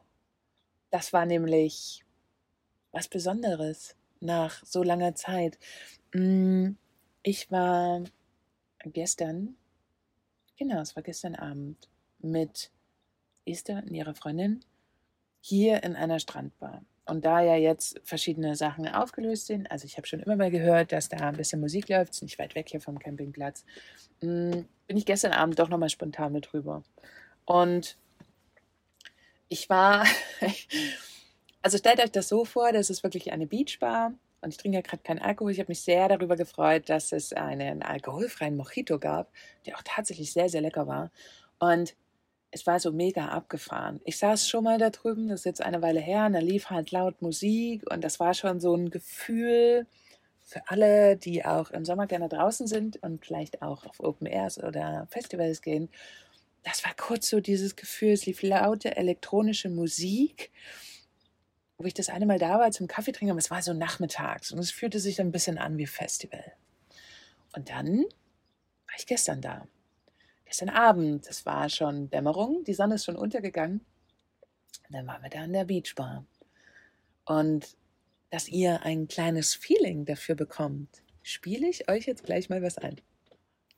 Das 0.91 1.13
war 1.13 1.27
nämlich 1.27 2.05
was 2.93 3.09
Besonderes 3.09 3.97
nach 4.21 4.65
so 4.65 4.85
langer 4.85 5.17
Zeit. 5.17 5.59
Mm, 6.15 6.75
ich 7.25 7.51
war 7.51 8.05
gestern, 8.85 9.57
genau, 10.57 10.81
es 10.81 10.95
war 10.95 11.03
gestern 11.03 11.35
Abend 11.35 11.89
mit 12.21 12.71
Esther 13.45 13.79
und 13.79 13.91
ihrer 13.91 14.15
Freundin 14.15 14.65
hier 15.43 15.83
in 15.83 15.97
einer 15.97 16.21
Strandbar. 16.21 16.83
Und 17.05 17.25
da 17.25 17.41
ja 17.41 17.57
jetzt 17.57 18.01
verschiedene 18.05 18.55
Sachen 18.55 18.87
aufgelöst 18.87 19.47
sind, 19.47 19.69
also 19.71 19.85
ich 19.85 19.97
habe 19.97 20.07
schon 20.07 20.21
immer 20.21 20.37
mal 20.37 20.53
gehört, 20.53 20.93
dass 20.93 21.09
da 21.09 21.17
ein 21.17 21.37
bisschen 21.37 21.61
Musik 21.61 21.89
läuft, 21.89 22.13
ist 22.13 22.23
nicht 22.23 22.39
weit 22.39 22.55
weg 22.55 22.69
hier 22.69 22.81
vom 22.81 22.99
Campingplatz, 22.99 23.65
mm, 24.21 24.61
bin 24.87 24.97
ich 24.97 25.05
gestern 25.05 25.33
Abend 25.33 25.59
doch 25.59 25.69
nochmal 25.69 25.91
spontan 25.91 26.33
mit 26.33 26.55
rüber. 26.55 26.85
Und 27.45 27.97
ich 29.49 29.69
war, 29.69 30.07
also 31.63 31.77
stellt 31.77 32.01
euch 32.01 32.13
das 32.13 32.29
so 32.29 32.45
vor, 32.45 32.71
das 32.73 32.89
ist 32.89 33.03
wirklich 33.03 33.33
eine 33.33 33.49
Beachbar 33.49 34.15
und 34.41 34.51
ich 34.51 34.57
trinke 34.59 34.77
ja 34.77 34.83
gerade 34.83 35.03
keinen 35.03 35.19
Alkohol. 35.19 35.51
Ich 35.51 35.59
habe 35.59 35.71
mich 35.71 35.81
sehr 35.81 36.09
darüber 36.09 36.37
gefreut, 36.37 36.89
dass 36.89 37.11
es 37.11 37.33
einen 37.33 37.83
alkoholfreien 37.83 38.57
Mojito 38.57 39.01
gab, 39.01 39.33
der 39.67 39.77
auch 39.77 39.83
tatsächlich 39.85 40.33
sehr, 40.33 40.49
sehr 40.49 40.61
lecker 40.61 40.87
war. 40.87 41.11
Und 41.59 41.97
es 42.53 42.67
war 42.67 42.79
so 42.79 42.93
mega 42.93 43.29
abgefahren. 43.29 44.01
Ich 44.05 44.19
saß 44.19 44.47
schon 44.49 44.65
mal 44.65 44.79
da 44.79 44.91
drüben, 44.91 45.29
das 45.29 45.41
ist 45.41 45.47
jetzt 45.47 45.63
eine 45.63 45.81
Weile 45.81 46.01
her, 46.01 46.27
und 46.27 46.35
da 46.35 46.39
lief 46.39 46.69
halt 46.69 46.91
laut 46.91 47.21
Musik 47.23 47.91
und 47.91 48.05
das 48.05 48.21
war 48.21 48.35
schon 48.35 48.61
so 48.61 48.75
ein 48.75 48.91
Gefühl 48.91 49.87
für 50.45 50.69
alle, 50.69 51.17
die 51.17 51.47
auch 51.47 51.71
im 51.71 51.87
Sommer 51.87 52.07
gerne 52.07 52.29
draußen 52.29 52.67
sind 52.67 53.03
und 53.03 53.25
vielleicht 53.25 53.63
auch 53.63 53.87
auf 53.87 54.01
Open 54.01 54.27
Airs 54.27 54.63
oder 54.63 55.07
Festivals 55.11 55.63
gehen. 55.63 55.89
Das 56.63 56.85
war 56.85 56.93
kurz 56.95 57.31
so 57.31 57.41
dieses 57.41 57.75
Gefühl, 57.75 58.13
es 58.13 58.27
lief 58.27 58.43
laute 58.43 58.97
elektronische 58.97 59.71
Musik, 59.71 60.51
wo 61.79 61.87
ich 61.87 61.95
das 61.95 62.11
eine 62.11 62.27
Mal 62.27 62.39
da 62.39 62.59
war 62.59 62.71
zum 62.71 62.87
Kaffee 62.87 63.13
trinken, 63.13 63.31
aber 63.31 63.41
es 63.41 63.51
war 63.51 63.63
so 63.63 63.73
nachmittags 63.73 64.53
und 64.53 64.59
es 64.59 64.71
fühlte 64.71 65.01
sich 65.01 65.23
ein 65.23 65.33
bisschen 65.33 65.57
an 65.57 65.79
wie 65.79 65.87
Festival. 65.87 66.53
Und 67.57 67.71
dann 67.71 67.97
war 67.97 68.97
ich 68.99 69.07
gestern 69.07 69.41
da 69.41 69.67
gestern 70.53 70.69
Abend, 70.69 71.27
es 71.31 71.47
war 71.47 71.71
schon 71.71 72.11
Dämmerung, 72.11 72.63
die 72.65 72.75
Sonne 72.75 72.97
ist 72.97 73.07
schon 73.07 73.17
untergegangen. 73.17 73.81
Und 74.87 74.95
dann 74.95 75.07
waren 75.07 75.23
wir 75.23 75.31
da 75.31 75.45
in 75.45 75.55
der 75.55 75.65
Beachbar. 75.65 76.27
Und 77.25 77.79
dass 78.29 78.49
ihr 78.49 78.83
ein 78.83 79.09
kleines 79.09 79.55
Feeling 79.55 80.05
dafür 80.05 80.35
bekommt, 80.35 81.03
spiele 81.23 81.67
ich 81.71 81.89
euch 81.89 82.05
jetzt 82.05 82.25
gleich 82.25 82.51
mal 82.51 82.61
was 82.61 82.77
ein. 82.77 83.01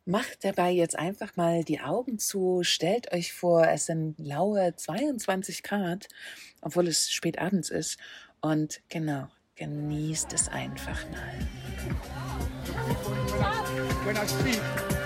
Macht 0.05 0.45
dabei 0.45 0.73
jetzt 0.73 0.99
einfach 0.99 1.37
mal 1.37 1.63
die 1.63 1.79
Augen 1.79 2.19
zu, 2.19 2.65
stellt 2.65 3.13
euch 3.13 3.33
vor, 3.33 3.69
es 3.69 3.87
sind 3.87 4.19
laue 4.19 4.75
22 4.75 5.63
Grad, 5.63 6.09
obwohl 6.61 6.89
es 6.89 7.09
spät 7.09 7.39
abends 7.39 7.71
ist. 7.71 8.01
Und 8.41 8.83
genau, 8.89 9.29
genießt 9.55 10.33
es 10.33 10.49
einfach 10.49 11.09
mal. 11.11 11.39
When 14.05 14.17
I 14.17 14.27
speak. 14.27 15.04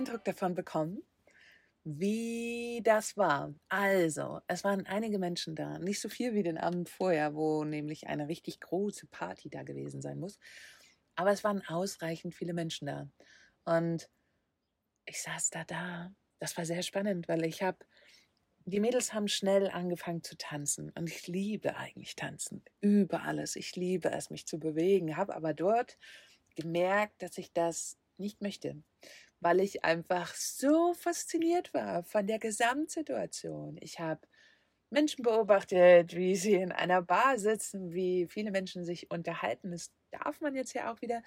Eindruck 0.00 0.24
davon 0.24 0.54
bekommen, 0.54 1.02
wie 1.84 2.80
das 2.82 3.18
war. 3.18 3.54
Also, 3.68 4.40
es 4.46 4.64
waren 4.64 4.86
einige 4.86 5.18
Menschen 5.18 5.54
da, 5.54 5.78
nicht 5.78 6.00
so 6.00 6.08
viel 6.08 6.32
wie 6.32 6.42
den 6.42 6.56
Abend 6.56 6.88
vorher, 6.88 7.34
wo 7.34 7.64
nämlich 7.64 8.06
eine 8.06 8.26
richtig 8.26 8.60
große 8.60 9.08
Party 9.08 9.50
da 9.50 9.62
gewesen 9.62 10.00
sein 10.00 10.18
muss. 10.18 10.38
Aber 11.16 11.32
es 11.32 11.44
waren 11.44 11.62
ausreichend 11.66 12.34
viele 12.34 12.54
Menschen 12.54 12.86
da. 12.86 13.10
Und 13.66 14.08
ich 15.04 15.20
saß 15.20 15.50
da 15.50 15.64
da. 15.64 16.14
Das 16.38 16.56
war 16.56 16.64
sehr 16.64 16.82
spannend, 16.82 17.28
weil 17.28 17.44
ich 17.44 17.62
habe, 17.62 17.84
die 18.64 18.80
Mädels 18.80 19.12
haben 19.12 19.28
schnell 19.28 19.68
angefangen 19.68 20.22
zu 20.22 20.34
tanzen. 20.38 20.90
Und 20.94 21.10
ich 21.10 21.26
liebe 21.26 21.76
eigentlich 21.76 22.16
tanzen. 22.16 22.64
Über 22.80 23.24
alles. 23.24 23.54
Ich 23.54 23.76
liebe 23.76 24.10
es, 24.12 24.30
mich 24.30 24.46
zu 24.46 24.58
bewegen. 24.58 25.18
Habe 25.18 25.36
aber 25.36 25.52
dort 25.52 25.98
gemerkt, 26.56 27.20
dass 27.20 27.36
ich 27.36 27.52
das 27.52 27.98
nicht 28.16 28.40
möchte 28.40 28.82
weil 29.40 29.60
ich 29.60 29.84
einfach 29.84 30.34
so 30.34 30.94
fasziniert 30.94 31.72
war 31.74 32.04
von 32.04 32.26
der 32.26 32.38
Gesamtsituation. 32.38 33.78
Ich 33.80 33.98
habe 33.98 34.20
Menschen 34.90 35.22
beobachtet, 35.22 36.16
wie 36.16 36.36
sie 36.36 36.54
in 36.54 36.72
einer 36.72 37.00
Bar 37.02 37.38
sitzen, 37.38 37.92
wie 37.92 38.26
viele 38.26 38.50
Menschen 38.50 38.84
sich 38.84 39.10
unterhalten. 39.10 39.70
Das 39.70 39.92
darf 40.10 40.40
man 40.40 40.54
jetzt 40.54 40.74
ja 40.74 40.92
auch 40.92 41.00
wieder. 41.00 41.22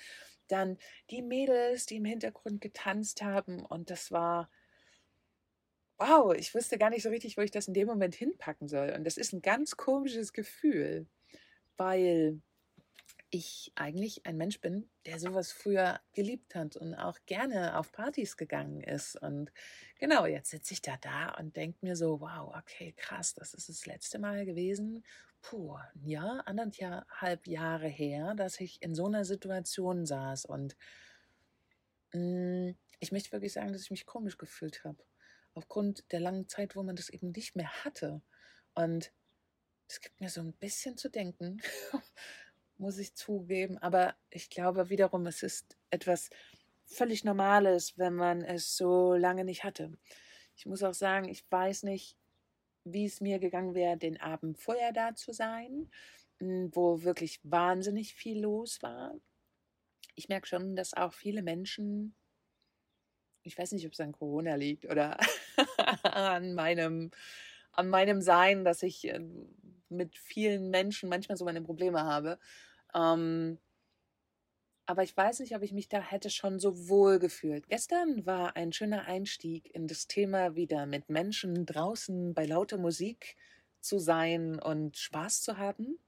Dann 0.47 0.77
die 1.09 1.21
Mädels, 1.21 1.85
die 1.85 1.95
im 1.95 2.05
Hintergrund 2.05 2.61
getanzt 2.61 3.21
haben. 3.23 3.65
Und 3.65 3.89
das 3.89 4.11
war, 4.11 4.49
wow, 5.97 6.33
ich 6.35 6.53
wusste 6.53 6.77
gar 6.77 6.89
nicht 6.89 7.03
so 7.03 7.09
richtig, 7.09 7.37
wo 7.37 7.41
ich 7.41 7.51
das 7.51 7.67
in 7.67 7.73
dem 7.73 7.87
Moment 7.87 8.15
hinpacken 8.15 8.67
soll. 8.67 8.91
Und 8.91 9.05
das 9.05 9.17
ist 9.17 9.33
ein 9.33 9.41
ganz 9.41 9.77
komisches 9.77 10.33
Gefühl, 10.33 11.07
weil 11.77 12.41
ich 13.33 13.71
eigentlich 13.75 14.25
ein 14.25 14.37
Mensch 14.37 14.61
bin, 14.61 14.89
der 15.05 15.19
sowas 15.19 15.51
früher 15.51 15.99
geliebt 16.13 16.53
hat 16.53 16.75
und 16.75 16.93
auch 16.93 17.17
gerne 17.25 17.77
auf 17.77 17.91
Partys 17.91 18.37
gegangen 18.37 18.81
ist. 18.81 19.15
Und 19.15 19.51
genau, 19.99 20.25
jetzt 20.25 20.51
sitze 20.51 20.73
ich 20.73 20.81
da 20.81 20.97
da 20.97 21.29
und 21.39 21.55
denke 21.55 21.79
mir 21.81 21.95
so, 21.95 22.21
wow, 22.21 22.55
okay, 22.55 22.93
krass, 22.95 23.33
das 23.33 23.53
ist 23.53 23.69
das 23.69 23.85
letzte 23.85 24.19
Mal 24.19 24.45
gewesen. 24.45 25.03
Puh, 25.41 25.75
ein 25.75 26.07
Jahr, 26.07 26.47
anderthalb 26.47 27.47
Jahre 27.47 27.87
her, 27.87 28.35
dass 28.35 28.59
ich 28.59 28.81
in 28.81 28.93
so 28.93 29.07
einer 29.07 29.25
Situation 29.25 30.05
saß. 30.05 30.45
Und 30.45 30.77
mh, 32.13 32.69
mm, 32.69 32.75
ich 32.99 33.11
möchte 33.11 33.31
wirklich 33.31 33.53
sagen, 33.53 33.73
dass 33.73 33.81
ich 33.81 33.91
mich 33.91 34.05
komisch 34.05 34.37
gefühlt 34.37 34.83
habe. 34.83 35.03
Aufgrund 35.55 36.11
der 36.11 36.19
langen 36.19 36.47
Zeit, 36.47 36.75
wo 36.75 36.83
man 36.83 36.95
das 36.95 37.09
eben 37.09 37.31
nicht 37.31 37.55
mehr 37.55 37.83
hatte. 37.83 38.21
Und 38.75 39.11
es 39.89 39.99
gibt 39.99 40.21
mir 40.21 40.29
so 40.29 40.41
ein 40.41 40.53
bisschen 40.53 40.97
zu 40.97 41.09
denken, 41.09 41.61
muss 42.77 42.97
ich 42.97 43.15
zugeben. 43.15 43.77
Aber 43.77 44.15
ich 44.29 44.49
glaube 44.49 44.89
wiederum, 44.89 45.25
es 45.25 45.43
ist 45.43 45.77
etwas 45.89 46.29
völlig 46.85 47.23
Normales, 47.23 47.97
wenn 47.97 48.15
man 48.15 48.41
es 48.41 48.75
so 48.75 49.13
lange 49.13 49.45
nicht 49.45 49.63
hatte. 49.63 49.97
Ich 50.55 50.65
muss 50.65 50.83
auch 50.83 50.93
sagen, 50.93 51.27
ich 51.29 51.43
weiß 51.49 51.83
nicht, 51.83 52.17
wie 52.83 53.05
es 53.05 53.21
mir 53.21 53.39
gegangen 53.39 53.75
wäre, 53.75 53.97
den 53.97 54.19
Abend 54.19 54.59
vorher 54.59 54.91
da 54.91 55.15
zu 55.15 55.31
sein, 55.31 55.89
hm, 56.39 56.69
wo 56.73 57.03
wirklich 57.03 57.39
wahnsinnig 57.43 58.13
viel 58.13 58.39
los 58.41 58.81
war. 58.81 59.15
Ich 60.15 60.29
merke 60.29 60.47
schon, 60.47 60.75
dass 60.75 60.93
auch 60.93 61.13
viele 61.13 61.41
Menschen, 61.41 62.15
ich 63.43 63.57
weiß 63.57 63.71
nicht, 63.71 63.85
ob 63.85 63.93
es 63.93 63.99
an 63.99 64.11
Corona 64.11 64.55
liegt 64.55 64.85
oder 64.85 65.17
an 66.03 66.53
meinem, 66.53 67.11
an 67.71 67.89
meinem 67.89 68.21
Sein, 68.21 68.63
dass 68.63 68.83
ich 68.83 69.05
äh, 69.05 69.19
mit 69.89 70.17
vielen 70.17 70.69
Menschen 70.69 71.09
manchmal 71.09 71.37
so 71.37 71.45
meine 71.45 71.61
Probleme 71.61 72.03
habe. 72.03 72.39
Ähm, 72.93 73.59
aber 74.85 75.03
ich 75.03 75.15
weiß 75.15 75.39
nicht, 75.39 75.55
ob 75.55 75.63
ich 75.63 75.71
mich 75.71 75.87
da 75.87 76.01
hätte 76.01 76.29
schon 76.29 76.59
so 76.59 76.89
wohl 76.89 77.19
gefühlt. 77.19 77.69
Gestern 77.69 78.25
war 78.25 78.55
ein 78.57 78.73
schöner 78.73 79.05
Einstieg 79.05 79.73
in 79.73 79.87
das 79.87 80.07
Thema 80.07 80.55
wieder 80.55 80.85
mit 80.85 81.09
Menschen 81.09 81.65
draußen 81.65 82.33
bei 82.33 82.45
lauter 82.45 82.77
Musik 82.77 83.37
zu 83.79 83.97
sein 83.99 84.59
und 84.59 84.97
Spaß 84.97 85.41
zu 85.41 85.57
haben. 85.57 85.99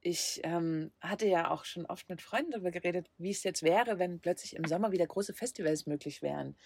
Ich 0.00 0.40
ähm, 0.44 0.92
hatte 1.00 1.26
ja 1.26 1.50
auch 1.50 1.64
schon 1.64 1.86
oft 1.86 2.08
mit 2.08 2.22
Freunden 2.22 2.52
darüber 2.52 2.70
geredet, 2.70 3.10
wie 3.18 3.30
es 3.30 3.42
jetzt 3.42 3.62
wäre, 3.62 3.98
wenn 3.98 4.20
plötzlich 4.20 4.54
im 4.54 4.66
Sommer 4.66 4.92
wieder 4.92 5.06
große 5.06 5.34
Festivals 5.34 5.86
möglich 5.86 6.22
wären. 6.22 6.56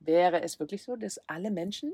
Wäre 0.00 0.42
es 0.42 0.58
wirklich 0.58 0.82
so, 0.82 0.96
dass 0.96 1.18
alle 1.28 1.50
Menschen 1.50 1.92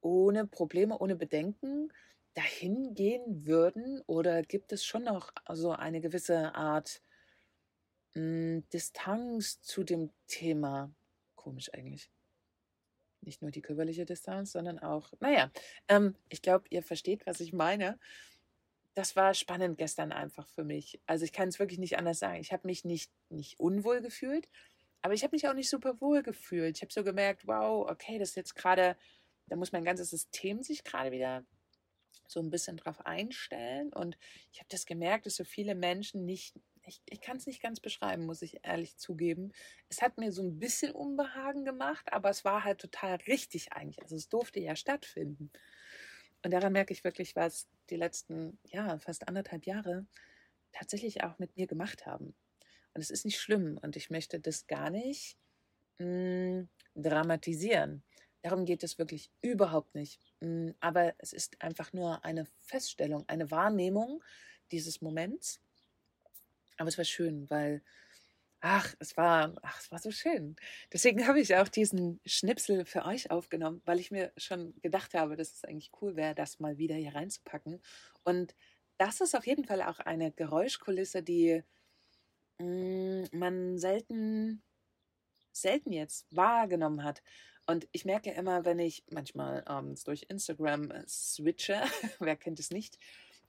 ohne 0.00 0.46
Probleme, 0.46 0.98
ohne 0.98 1.16
Bedenken 1.16 1.92
dahin 2.34 2.94
gehen 2.94 3.46
würden? 3.46 4.02
Oder 4.06 4.42
gibt 4.42 4.72
es 4.72 4.84
schon 4.84 5.04
noch 5.04 5.32
so 5.52 5.72
eine 5.72 6.00
gewisse 6.00 6.54
Art 6.54 7.02
mh, 8.14 8.20
hm, 8.22 8.68
Distanz 8.72 9.60
zu 9.60 9.84
dem 9.84 10.10
Thema? 10.26 10.90
Komisch 11.34 11.72
eigentlich. 11.74 12.10
Nicht 13.20 13.42
nur 13.42 13.50
die 13.50 13.62
körperliche 13.62 14.04
Distanz, 14.04 14.52
sondern 14.52 14.78
auch, 14.78 15.12
naja, 15.20 15.50
ähm, 15.88 16.16
ich 16.28 16.42
glaube, 16.42 16.64
ihr 16.70 16.82
versteht, 16.82 17.26
was 17.26 17.40
ich 17.40 17.52
meine. 17.52 17.98
Das 18.94 19.16
war 19.16 19.32
spannend 19.32 19.78
gestern 19.78 20.12
einfach 20.12 20.48
für 20.48 20.64
mich. 20.64 21.00
Also 21.06 21.24
ich 21.24 21.32
kann 21.32 21.48
es 21.48 21.58
wirklich 21.58 21.78
nicht 21.78 21.96
anders 21.96 22.18
sagen. 22.18 22.40
Ich 22.40 22.52
habe 22.52 22.66
mich 22.66 22.84
nicht, 22.84 23.10
nicht 23.30 23.58
unwohl 23.58 24.02
gefühlt, 24.02 24.48
aber 25.02 25.14
ich 25.14 25.22
habe 25.22 25.34
mich 25.34 25.48
auch 25.48 25.54
nicht 25.54 25.70
super 25.70 26.00
wohl 26.00 26.22
gefühlt. 26.22 26.76
Ich 26.76 26.82
habe 26.82 26.92
so 26.92 27.02
gemerkt, 27.02 27.46
wow, 27.46 27.88
okay, 27.90 28.18
das 28.18 28.30
ist 28.30 28.36
jetzt 28.36 28.54
gerade, 28.54 28.96
da 29.48 29.56
muss 29.56 29.72
mein 29.72 29.84
ganzes 29.84 30.10
System 30.10 30.62
sich 30.62 30.84
gerade 30.84 31.10
wieder 31.10 31.44
so 32.32 32.40
ein 32.40 32.50
bisschen 32.50 32.76
drauf 32.76 33.04
einstellen. 33.06 33.92
Und 33.92 34.16
ich 34.52 34.58
habe 34.58 34.68
das 34.70 34.86
gemerkt, 34.86 35.26
dass 35.26 35.36
so 35.36 35.44
viele 35.44 35.74
Menschen 35.74 36.24
nicht, 36.24 36.54
ich, 36.84 37.00
ich 37.08 37.20
kann 37.20 37.36
es 37.36 37.46
nicht 37.46 37.62
ganz 37.62 37.80
beschreiben, 37.80 38.26
muss 38.26 38.42
ich 38.42 38.60
ehrlich 38.64 38.96
zugeben. 38.96 39.52
Es 39.88 40.02
hat 40.02 40.18
mir 40.18 40.32
so 40.32 40.42
ein 40.42 40.58
bisschen 40.58 40.92
Unbehagen 40.92 41.64
gemacht, 41.64 42.12
aber 42.12 42.30
es 42.30 42.44
war 42.44 42.64
halt 42.64 42.80
total 42.80 43.16
richtig 43.26 43.72
eigentlich. 43.72 44.02
Also 44.02 44.16
es 44.16 44.28
durfte 44.28 44.60
ja 44.60 44.74
stattfinden. 44.76 45.50
Und 46.44 46.50
daran 46.50 46.72
merke 46.72 46.92
ich 46.92 47.04
wirklich, 47.04 47.36
was 47.36 47.68
die 47.90 47.96
letzten, 47.96 48.58
ja, 48.64 48.98
fast 48.98 49.28
anderthalb 49.28 49.66
Jahre 49.66 50.06
tatsächlich 50.72 51.22
auch 51.22 51.38
mit 51.38 51.56
mir 51.56 51.66
gemacht 51.66 52.06
haben. 52.06 52.34
Und 52.94 53.00
es 53.00 53.10
ist 53.10 53.24
nicht 53.24 53.38
schlimm 53.38 53.78
und 53.80 53.96
ich 53.96 54.10
möchte 54.10 54.40
das 54.40 54.66
gar 54.66 54.90
nicht 54.90 55.36
mh, 55.98 56.06
hm, 56.06 56.68
dramatisieren. 56.94 58.02
Darum 58.42 58.64
geht 58.64 58.82
es 58.82 58.98
wirklich 58.98 59.30
überhaupt 59.40 59.94
nicht. 59.94 60.20
Mm, 60.40 60.70
aber 60.80 61.14
es 61.18 61.32
ist 61.32 61.60
einfach 61.62 61.92
nur 61.92 62.24
eine 62.24 62.46
Feststellung, 62.60 63.24
eine 63.28 63.50
Wahrnehmung 63.50 64.22
dieses 64.72 65.00
Moments. 65.00 65.60
Aber 66.76 66.88
es 66.88 66.98
war 66.98 67.04
schön, 67.04 67.48
weil, 67.50 67.82
ach, 68.60 68.94
es 68.98 69.16
war, 69.16 69.54
ach, 69.62 69.80
es 69.80 69.92
war 69.92 69.98
so 70.00 70.10
schön. 70.10 70.56
Deswegen 70.92 71.24
habe 71.28 71.40
ich 71.40 71.54
auch 71.54 71.68
diesen 71.68 72.20
Schnipsel 72.26 72.84
für 72.84 73.04
euch 73.04 73.30
aufgenommen, 73.30 73.80
weil 73.84 74.00
ich 74.00 74.10
mir 74.10 74.32
schon 74.36 74.74
gedacht 74.82 75.14
habe, 75.14 75.36
dass 75.36 75.52
es 75.52 75.64
eigentlich 75.64 75.92
cool 76.00 76.16
wäre, 76.16 76.34
das 76.34 76.58
mal 76.58 76.78
wieder 76.78 76.96
hier 76.96 77.14
reinzupacken. 77.14 77.80
Und 78.24 78.56
das 78.98 79.20
ist 79.20 79.36
auf 79.36 79.46
jeden 79.46 79.64
Fall 79.64 79.82
auch 79.82 80.00
eine 80.00 80.32
Geräuschkulisse, 80.32 81.22
die 81.22 81.62
mh, 82.58 82.66
mm, 82.66 83.28
man 83.32 83.78
selten, 83.78 84.62
selten 85.52 85.92
jetzt 85.92 86.26
wahrgenommen 86.34 87.04
hat. 87.04 87.22
Und 87.66 87.86
ich 87.92 88.04
merke 88.04 88.30
immer, 88.30 88.64
wenn 88.64 88.78
ich 88.78 89.04
manchmal 89.10 89.62
abends 89.66 90.04
durch 90.04 90.26
Instagram 90.28 90.90
äh, 90.90 91.04
switche, 91.06 91.82
wer 92.18 92.36
kennt 92.36 92.58
es 92.60 92.70
nicht, 92.70 92.98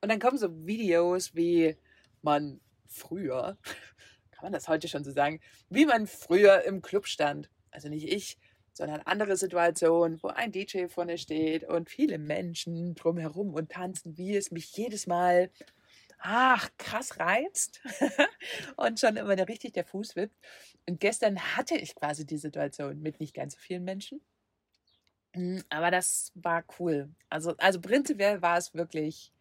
und 0.02 0.10
dann 0.10 0.20
kommen 0.20 0.38
so 0.38 0.66
Videos, 0.66 1.34
wie 1.34 1.78
man 2.22 2.60
früher, 2.88 3.58
kann 4.32 4.44
man 4.44 4.52
das 4.52 4.68
heute 4.68 4.88
schon 4.88 5.04
so 5.04 5.12
sagen, 5.12 5.40
wie 5.70 5.86
man 5.86 6.08
früher 6.08 6.64
im 6.64 6.82
Club 6.82 7.08
stand. 7.08 7.50
Also 7.72 7.90
nicht 7.90 8.12
ich, 8.12 8.38
sondern 8.74 9.02
andere 9.02 9.38
Situationen, 9.38 10.22
wo 10.22 10.28
ein 10.28 10.52
DJ 10.52 10.88
vorne 10.88 11.18
steht 11.18 11.64
und 11.64 11.90
viele 11.90 12.18
Menschen 12.18 12.96
drumherum 12.96 13.54
und 13.54 13.72
tanzen, 13.72 14.18
wie 14.18 14.36
es 14.36 14.52
mich 14.52 14.76
jedes 14.76 15.08
Mal 15.08 15.50
ach, 16.24 16.70
krass 16.78 17.20
reizt 17.20 17.82
und 18.78 19.00
schon 19.00 19.18
immer 19.18 19.38
richtig 19.48 19.74
der 19.74 19.86
Fuß 19.86 20.16
wippt. 20.16 20.38
Und 20.90 21.00
gestern 21.00 21.40
hatte 21.58 21.76
ich 21.78 21.96
quasi 21.96 22.26
die 22.26 22.38
Situation 22.38 23.02
mit 23.02 23.20
nicht 23.20 23.34
ganz 23.36 23.54
so 23.56 23.60
vielen 23.60 23.84
Menschen. 23.84 24.22
Hm, 25.36 25.64
aber 25.70 25.90
das 25.92 26.32
war 26.36 26.64
cool. 26.80 27.10
Also, 27.30 27.56
also 27.58 27.82
prinzipiell 27.82 28.42
war 28.42 28.58
es 28.58 28.74
wirklich 28.74 29.33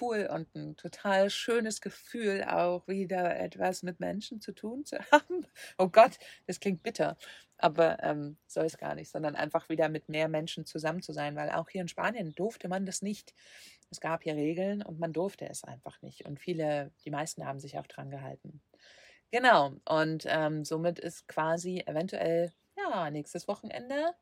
cool 0.00 0.28
und 0.32 0.54
ein 0.54 0.76
total 0.76 1.30
schönes 1.30 1.80
Gefühl, 1.80 2.44
auch 2.44 2.86
wieder 2.88 3.38
etwas 3.38 3.82
mit 3.82 4.00
Menschen 4.00 4.40
zu 4.40 4.52
tun 4.52 4.84
zu 4.84 4.98
haben. 5.12 5.46
Oh 5.78 5.88
Gott, 5.88 6.18
das 6.46 6.60
klingt 6.60 6.82
bitter, 6.82 7.16
aber 7.58 8.02
ähm, 8.02 8.38
soll 8.46 8.66
es 8.66 8.78
gar 8.78 8.94
nicht, 8.94 9.10
sondern 9.10 9.36
einfach 9.36 9.68
wieder 9.68 9.88
mit 9.88 10.08
mehr 10.08 10.28
Menschen 10.28 10.64
zusammen 10.64 11.02
zu 11.02 11.12
sein, 11.12 11.36
weil 11.36 11.50
auch 11.50 11.68
hier 11.68 11.82
in 11.82 11.88
Spanien 11.88 12.32
durfte 12.32 12.68
man 12.68 12.86
das 12.86 13.02
nicht. 13.02 13.34
Es 13.90 14.00
gab 14.00 14.22
hier 14.22 14.34
Regeln 14.34 14.82
und 14.82 14.98
man 14.98 15.12
durfte 15.12 15.48
es 15.48 15.64
einfach 15.64 16.00
nicht. 16.02 16.26
Und 16.26 16.38
viele, 16.38 16.92
die 17.04 17.10
meisten 17.10 17.46
haben 17.46 17.60
sich 17.60 17.78
auch 17.78 17.86
dran 17.86 18.10
gehalten. 18.10 18.62
Genau, 19.30 19.72
und 19.86 20.24
ähm, 20.26 20.64
somit 20.64 20.98
ist 20.98 21.28
quasi 21.28 21.82
eventuell, 21.86 22.52
ja, 22.76 23.10
nächstes 23.10 23.46
Wochenende 23.48 24.14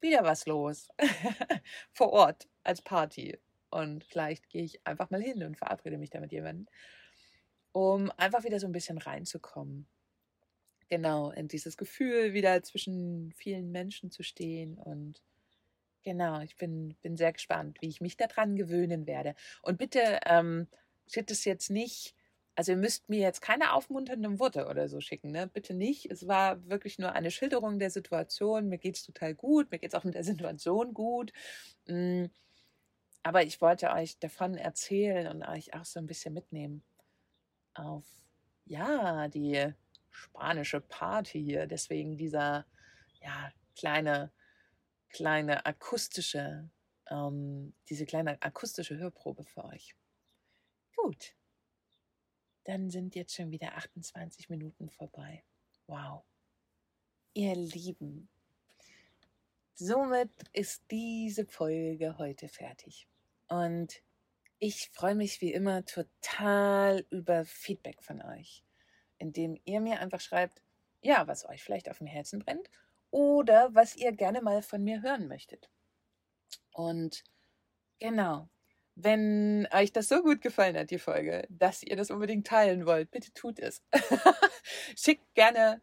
wieder 0.00 0.24
was 0.24 0.46
los 0.46 0.88
vor 1.92 2.12
Ort 2.12 2.48
als 2.64 2.82
Party. 2.82 3.38
Und 3.72 4.04
vielleicht 4.04 4.48
gehe 4.50 4.64
ich 4.64 4.86
einfach 4.86 5.10
mal 5.10 5.22
hin 5.22 5.42
und 5.42 5.56
verabrede 5.58 5.98
mich 5.98 6.10
da 6.10 6.20
mit 6.20 6.32
jemandem, 6.32 6.66
um 7.72 8.10
einfach 8.16 8.44
wieder 8.44 8.60
so 8.60 8.66
ein 8.66 8.72
bisschen 8.72 8.98
reinzukommen. 8.98 9.88
genau, 10.88 11.30
in 11.30 11.48
dieses 11.48 11.76
Gefühl 11.76 12.34
wieder 12.34 12.62
zwischen 12.62 13.32
vielen 13.36 13.70
Menschen 13.72 14.10
zu 14.10 14.22
stehen 14.22 14.78
und 14.78 15.22
genau, 16.04 16.40
ich 16.42 16.56
bin, 16.56 16.96
bin 17.02 17.16
sehr 17.16 17.32
gespannt, 17.32 17.78
wie 17.82 17.88
ich 17.88 18.00
mich 18.00 18.16
daran 18.16 18.56
gewöhnen 18.56 19.06
werde. 19.06 19.34
Und 19.62 19.78
bitte 19.78 20.20
ähm, 20.26 20.68
schickt 21.08 21.30
es 21.30 21.44
jetzt 21.44 21.70
nicht, 21.70 22.14
also 22.56 22.72
ihr 22.72 22.78
müsst 22.78 23.08
mir 23.08 23.20
jetzt 23.20 23.40
keine 23.42 23.72
aufmunternden 23.74 24.38
Worte 24.40 24.66
oder 24.68 24.88
so 24.88 25.00
schicken, 25.00 25.30
ne? 25.32 25.48
Bitte 25.48 25.74
nicht. 25.74 26.10
Es 26.10 26.28
war 26.28 26.68
wirklich 26.68 26.98
nur 26.98 27.12
eine 27.12 27.30
Schilderung 27.30 27.78
der 27.78 27.90
Situation. 27.90 28.68
Mir 28.68 28.78
geht 28.78 28.96
es 28.96 29.04
total 29.04 29.34
gut, 29.34 29.70
mir 29.70 29.78
geht 29.78 29.92
es 29.94 29.98
auch 29.98 30.04
mit 30.04 30.14
der 30.14 30.24
Situation 30.24 30.94
gut. 30.94 31.32
Mm, 31.88 32.26
aber 33.22 33.42
ich 33.44 33.60
wollte 33.60 33.90
euch 33.90 34.18
davon 34.18 34.56
erzählen 34.56 35.28
und 35.28 35.42
euch 35.42 35.74
auch 35.74 35.84
so 35.84 36.00
ein 36.00 36.06
bisschen 36.06 36.34
mitnehmen 36.34 36.82
auf, 37.74 38.04
ja, 38.64 39.28
die 39.28 39.72
spanische 40.10 40.80
Party 40.80 41.42
hier. 41.42 41.66
Deswegen 41.66 42.16
dieser, 42.16 42.66
ja, 43.20 43.52
kleine, 43.76 44.32
kleine 45.08 45.64
akustische, 45.64 46.68
ähm, 47.10 47.74
diese 47.88 48.06
kleine 48.06 48.40
akustische 48.42 48.96
Hörprobe 48.96 49.44
für 49.44 49.64
euch. 49.64 49.94
Gut. 50.96 51.34
Dann 52.64 52.90
sind 52.90 53.14
jetzt 53.14 53.34
schon 53.34 53.50
wieder 53.50 53.76
28 53.76 54.48
Minuten 54.48 54.88
vorbei. 54.88 55.44
Wow. 55.86 56.24
Ihr 57.34 57.56
Lieben, 57.56 58.28
somit 59.74 60.30
ist 60.52 60.84
diese 60.90 61.46
Folge 61.46 62.18
heute 62.18 62.48
fertig. 62.48 63.08
Und 63.52 64.02
ich 64.60 64.88
freue 64.94 65.14
mich 65.14 65.42
wie 65.42 65.52
immer 65.52 65.84
total 65.84 67.04
über 67.10 67.44
Feedback 67.44 68.02
von 68.02 68.22
euch, 68.22 68.64
indem 69.18 69.60
ihr 69.66 69.80
mir 69.82 70.00
einfach 70.00 70.22
schreibt, 70.22 70.62
ja, 71.02 71.26
was 71.26 71.46
euch 71.46 71.62
vielleicht 71.62 71.90
auf 71.90 71.98
dem 71.98 72.06
Herzen 72.06 72.38
brennt 72.38 72.70
oder 73.10 73.74
was 73.74 73.94
ihr 73.94 74.12
gerne 74.12 74.40
mal 74.40 74.62
von 74.62 74.82
mir 74.82 75.02
hören 75.02 75.28
möchtet. 75.28 75.68
Und 76.72 77.24
genau, 77.98 78.48
wenn 78.94 79.68
euch 79.70 79.92
das 79.92 80.08
so 80.08 80.22
gut 80.22 80.40
gefallen 80.40 80.78
hat, 80.78 80.90
die 80.90 80.98
Folge, 80.98 81.46
dass 81.50 81.82
ihr 81.82 81.96
das 81.96 82.10
unbedingt 82.10 82.46
teilen 82.46 82.86
wollt, 82.86 83.10
bitte 83.10 83.34
tut 83.34 83.58
es. 83.58 83.82
Schickt 84.96 85.34
gerne 85.34 85.82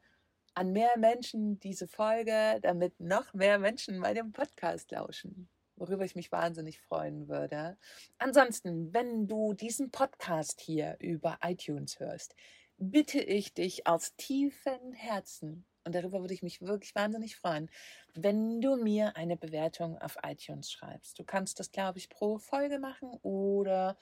an 0.56 0.72
mehr 0.72 0.98
Menschen 0.98 1.60
diese 1.60 1.88
Folge, 1.88 2.58
damit 2.64 3.00
noch 3.00 3.32
mehr 3.36 3.60
Menschen 3.60 4.00
meinem 4.00 4.32
Podcast 4.32 4.90
lauschen 4.90 5.52
worüber 5.80 6.06
ich 6.06 6.16
mich 6.16 6.32
wahnsinnig 6.32 6.80
freuen 6.80 7.28
würde. 7.28 7.78
Ansonsten, 8.18 8.94
wenn 8.94 9.28
du 9.28 9.54
diesen 9.54 9.92
Podcast 9.92 10.62
hier 10.62 10.98
über 11.00 11.40
iTunes 11.44 12.00
hörst, 12.00 12.36
bitte 12.78 13.22
ich 13.22 13.54
dich 13.54 13.88
aus 13.88 14.16
tiefem 14.16 14.94
Herzen, 14.94 15.66
und 15.86 15.96
darüber 15.96 16.22
würde 16.22 16.34
ich 16.34 16.44
mich 16.44 16.62
wirklich 16.62 16.94
wahnsinnig 16.94 17.36
freuen, 17.36 17.70
wenn 18.14 18.62
du 18.62 18.76
mir 18.76 19.16
eine 19.16 19.38
Bewertung 19.38 19.98
auf 19.98 20.18
iTunes 20.24 20.72
schreibst. 20.72 21.18
Du 21.18 21.24
kannst 21.24 21.60
das, 21.60 21.72
glaube 21.72 21.98
ich, 21.98 22.10
pro 22.10 22.38
Folge 22.38 22.80
machen 22.80 23.10
oder 23.24 23.98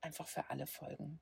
einfach 0.00 0.26
für 0.26 0.50
alle 0.50 0.66
Folgen. 0.66 1.20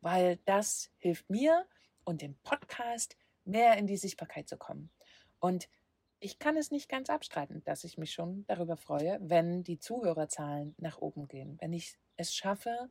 Weil 0.00 0.38
das 0.44 0.90
hilft 0.98 1.30
mir 1.30 1.66
und 2.04 2.20
dem 2.20 2.34
Podcast 2.42 3.16
mehr 3.44 3.78
in 3.78 3.86
die 3.86 3.96
Sichtbarkeit 3.96 4.48
zu 4.48 4.56
kommen. 4.56 4.90
Und 5.38 5.68
ich 6.22 6.38
kann 6.38 6.56
es 6.56 6.70
nicht 6.70 6.88
ganz 6.88 7.10
abstreiten, 7.10 7.64
dass 7.64 7.82
ich 7.82 7.98
mich 7.98 8.12
schon 8.12 8.46
darüber 8.46 8.76
freue, 8.76 9.18
wenn 9.20 9.64
die 9.64 9.80
Zuhörerzahlen 9.80 10.74
nach 10.78 10.98
oben 10.98 11.26
gehen, 11.26 11.58
wenn 11.60 11.72
ich 11.72 11.98
es 12.16 12.32
schaffe, 12.32 12.88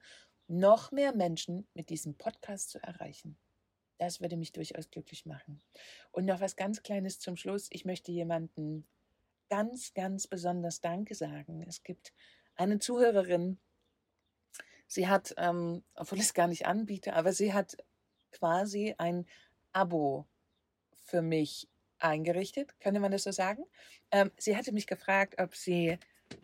noch 0.47 0.91
mehr 0.91 1.15
Menschen 1.15 1.65
mit 1.73 1.89
diesem 1.89 2.15
Podcast 2.15 2.69
zu 2.71 2.83
erreichen. 2.83 3.37
Das 3.99 4.19
würde 4.19 4.35
mich 4.35 4.51
durchaus 4.51 4.89
glücklich 4.89 5.25
machen. 5.25 5.61
Und 6.11 6.25
noch 6.25 6.41
was 6.41 6.57
ganz 6.57 6.83
Kleines 6.83 7.19
zum 7.19 7.37
Schluss. 7.37 7.69
Ich 7.71 7.85
möchte 7.85 8.11
jemanden 8.11 8.85
ganz, 9.49 9.93
ganz 9.93 10.27
besonders 10.27 10.81
Danke 10.81 11.15
sagen. 11.15 11.63
Es 11.65 11.83
gibt 11.83 12.11
eine 12.55 12.79
Zuhörerin, 12.79 13.59
sie 14.87 15.07
hat, 15.07 15.33
ähm, 15.37 15.83
obwohl 15.95 16.17
ich 16.17 16.25
es 16.25 16.33
gar 16.33 16.47
nicht 16.47 16.65
anbiete, 16.65 17.13
aber 17.13 17.31
sie 17.31 17.53
hat 17.53 17.77
quasi 18.31 18.93
ein 18.97 19.25
Abo 19.71 20.27
für 20.97 21.21
mich 21.21 21.69
eingerichtet, 22.01 22.79
könnte 22.79 22.99
man 22.99 23.11
das 23.11 23.23
so 23.23 23.31
sagen. 23.31 23.63
Ähm, 24.11 24.31
sie 24.37 24.57
hatte 24.57 24.71
mich 24.71 24.87
gefragt, 24.87 25.35
ob 25.39 25.55
sie 25.55 25.97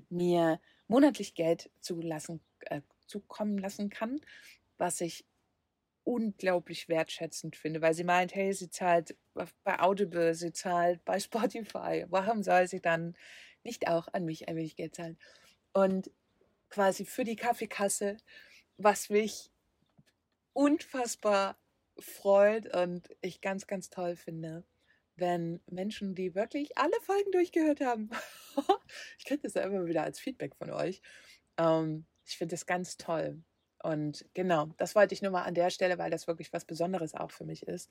mir 0.09 0.59
monatlich 0.87 1.33
Geld 1.33 1.69
zulassen, 1.79 2.41
äh, 2.61 2.81
zukommen 3.07 3.57
lassen 3.57 3.89
kann, 3.89 4.21
was 4.77 5.01
ich 5.01 5.25
unglaublich 6.03 6.87
wertschätzend 6.87 7.55
finde, 7.57 7.81
weil 7.81 7.93
sie 7.93 8.05
meint, 8.05 8.33
hey, 8.33 8.53
sie 8.53 8.69
zahlt 8.69 9.15
bei 9.63 9.79
Audible, 9.79 10.33
sie 10.33 10.53
zahlt 10.53 11.03
bei 11.03 11.19
Spotify, 11.19 12.05
warum 12.09 12.43
soll 12.43 12.67
sie 12.67 12.81
dann 12.81 13.17
nicht 13.63 13.89
auch 13.89 14.07
an 14.13 14.23
mich 14.23 14.47
ein 14.47 14.55
wenig 14.55 14.77
Geld 14.77 14.95
zahlen? 14.95 15.17
Und 15.73 16.09
quasi 16.69 17.05
für 17.05 17.25
die 17.25 17.35
Kaffeekasse, 17.35 18.17
was 18.77 19.09
mich 19.09 19.51
unfassbar 20.53 21.57
freut 21.99 22.73
und 22.73 23.09
ich 23.21 23.41
ganz, 23.41 23.67
ganz 23.67 23.89
toll 23.89 24.15
finde 24.15 24.63
wenn 25.17 25.61
Menschen, 25.69 26.15
die 26.15 26.35
wirklich 26.35 26.77
alle 26.77 26.99
Folgen 27.01 27.31
durchgehört 27.31 27.81
haben, 27.81 28.09
ich 29.17 29.25
kriege 29.25 29.41
das 29.41 29.55
ja 29.55 29.63
immer 29.63 29.85
wieder 29.85 30.03
als 30.03 30.19
Feedback 30.19 30.55
von 30.55 30.71
euch, 30.71 31.01
ähm, 31.57 32.05
ich 32.25 32.37
finde 32.37 32.53
das 32.53 32.65
ganz 32.65 32.97
toll. 32.97 33.41
Und 33.83 34.25
genau, 34.33 34.73
das 34.77 34.95
wollte 34.95 35.13
ich 35.13 35.21
nur 35.21 35.31
mal 35.31 35.43
an 35.43 35.53
der 35.53 35.69
Stelle, 35.69 35.97
weil 35.97 36.09
das 36.09 36.27
wirklich 36.27 36.51
was 36.51 36.65
Besonderes 36.65 37.13
auch 37.13 37.31
für 37.31 37.45
mich 37.45 37.63
ist, 37.63 37.89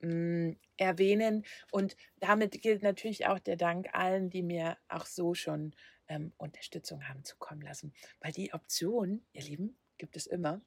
mh, 0.00 0.12
mm, 0.12 0.56
erwähnen. 0.76 1.44
Und 1.70 1.96
damit 2.18 2.60
gilt 2.62 2.82
natürlich 2.82 3.26
auch 3.26 3.38
der 3.38 3.56
Dank 3.56 3.88
allen, 3.92 4.30
die 4.30 4.42
mir 4.42 4.78
auch 4.88 5.06
so 5.06 5.34
schon 5.34 5.74
ähm, 6.08 6.32
Unterstützung 6.38 7.06
haben 7.08 7.24
zukommen 7.24 7.60
lassen. 7.60 7.92
Weil 8.20 8.32
die 8.32 8.54
Option, 8.54 9.26
ihr 9.32 9.42
Lieben, 9.42 9.78
gibt 9.98 10.16
es 10.16 10.26
immer. 10.26 10.62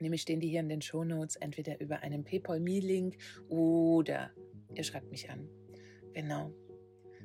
Nämlich 0.00 0.22
stehen 0.22 0.40
die 0.40 0.48
hier 0.48 0.60
in 0.60 0.68
den 0.68 0.82
Shownotes, 0.82 1.36
entweder 1.36 1.80
über 1.80 2.00
einen 2.00 2.24
PayPal-Me-Link 2.24 3.16
oder 3.48 4.30
ihr 4.78 4.84
schreibt 4.84 5.10
mich 5.10 5.28
an. 5.28 5.48
Genau. 6.14 6.52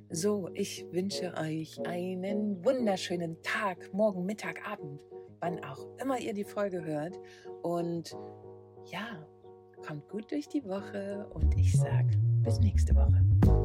So, 0.09 0.49
ich 0.53 0.85
wünsche 0.91 1.33
euch 1.37 1.79
einen 1.87 2.63
wunderschönen 2.65 3.41
Tag, 3.41 3.93
morgen, 3.93 4.25
Mittag, 4.25 4.67
Abend, 4.67 4.99
wann 5.39 5.63
auch 5.63 5.87
immer 6.01 6.19
ihr 6.19 6.33
die 6.33 6.43
Folge 6.43 6.83
hört. 6.83 7.17
Und 7.61 8.15
ja, 8.91 9.25
kommt 9.85 10.07
gut 10.09 10.31
durch 10.31 10.47
die 10.47 10.63
Woche 10.65 11.27
und 11.33 11.57
ich 11.57 11.73
sage 11.73 12.17
bis 12.43 12.59
nächste 12.59 12.95
Woche. 12.95 13.62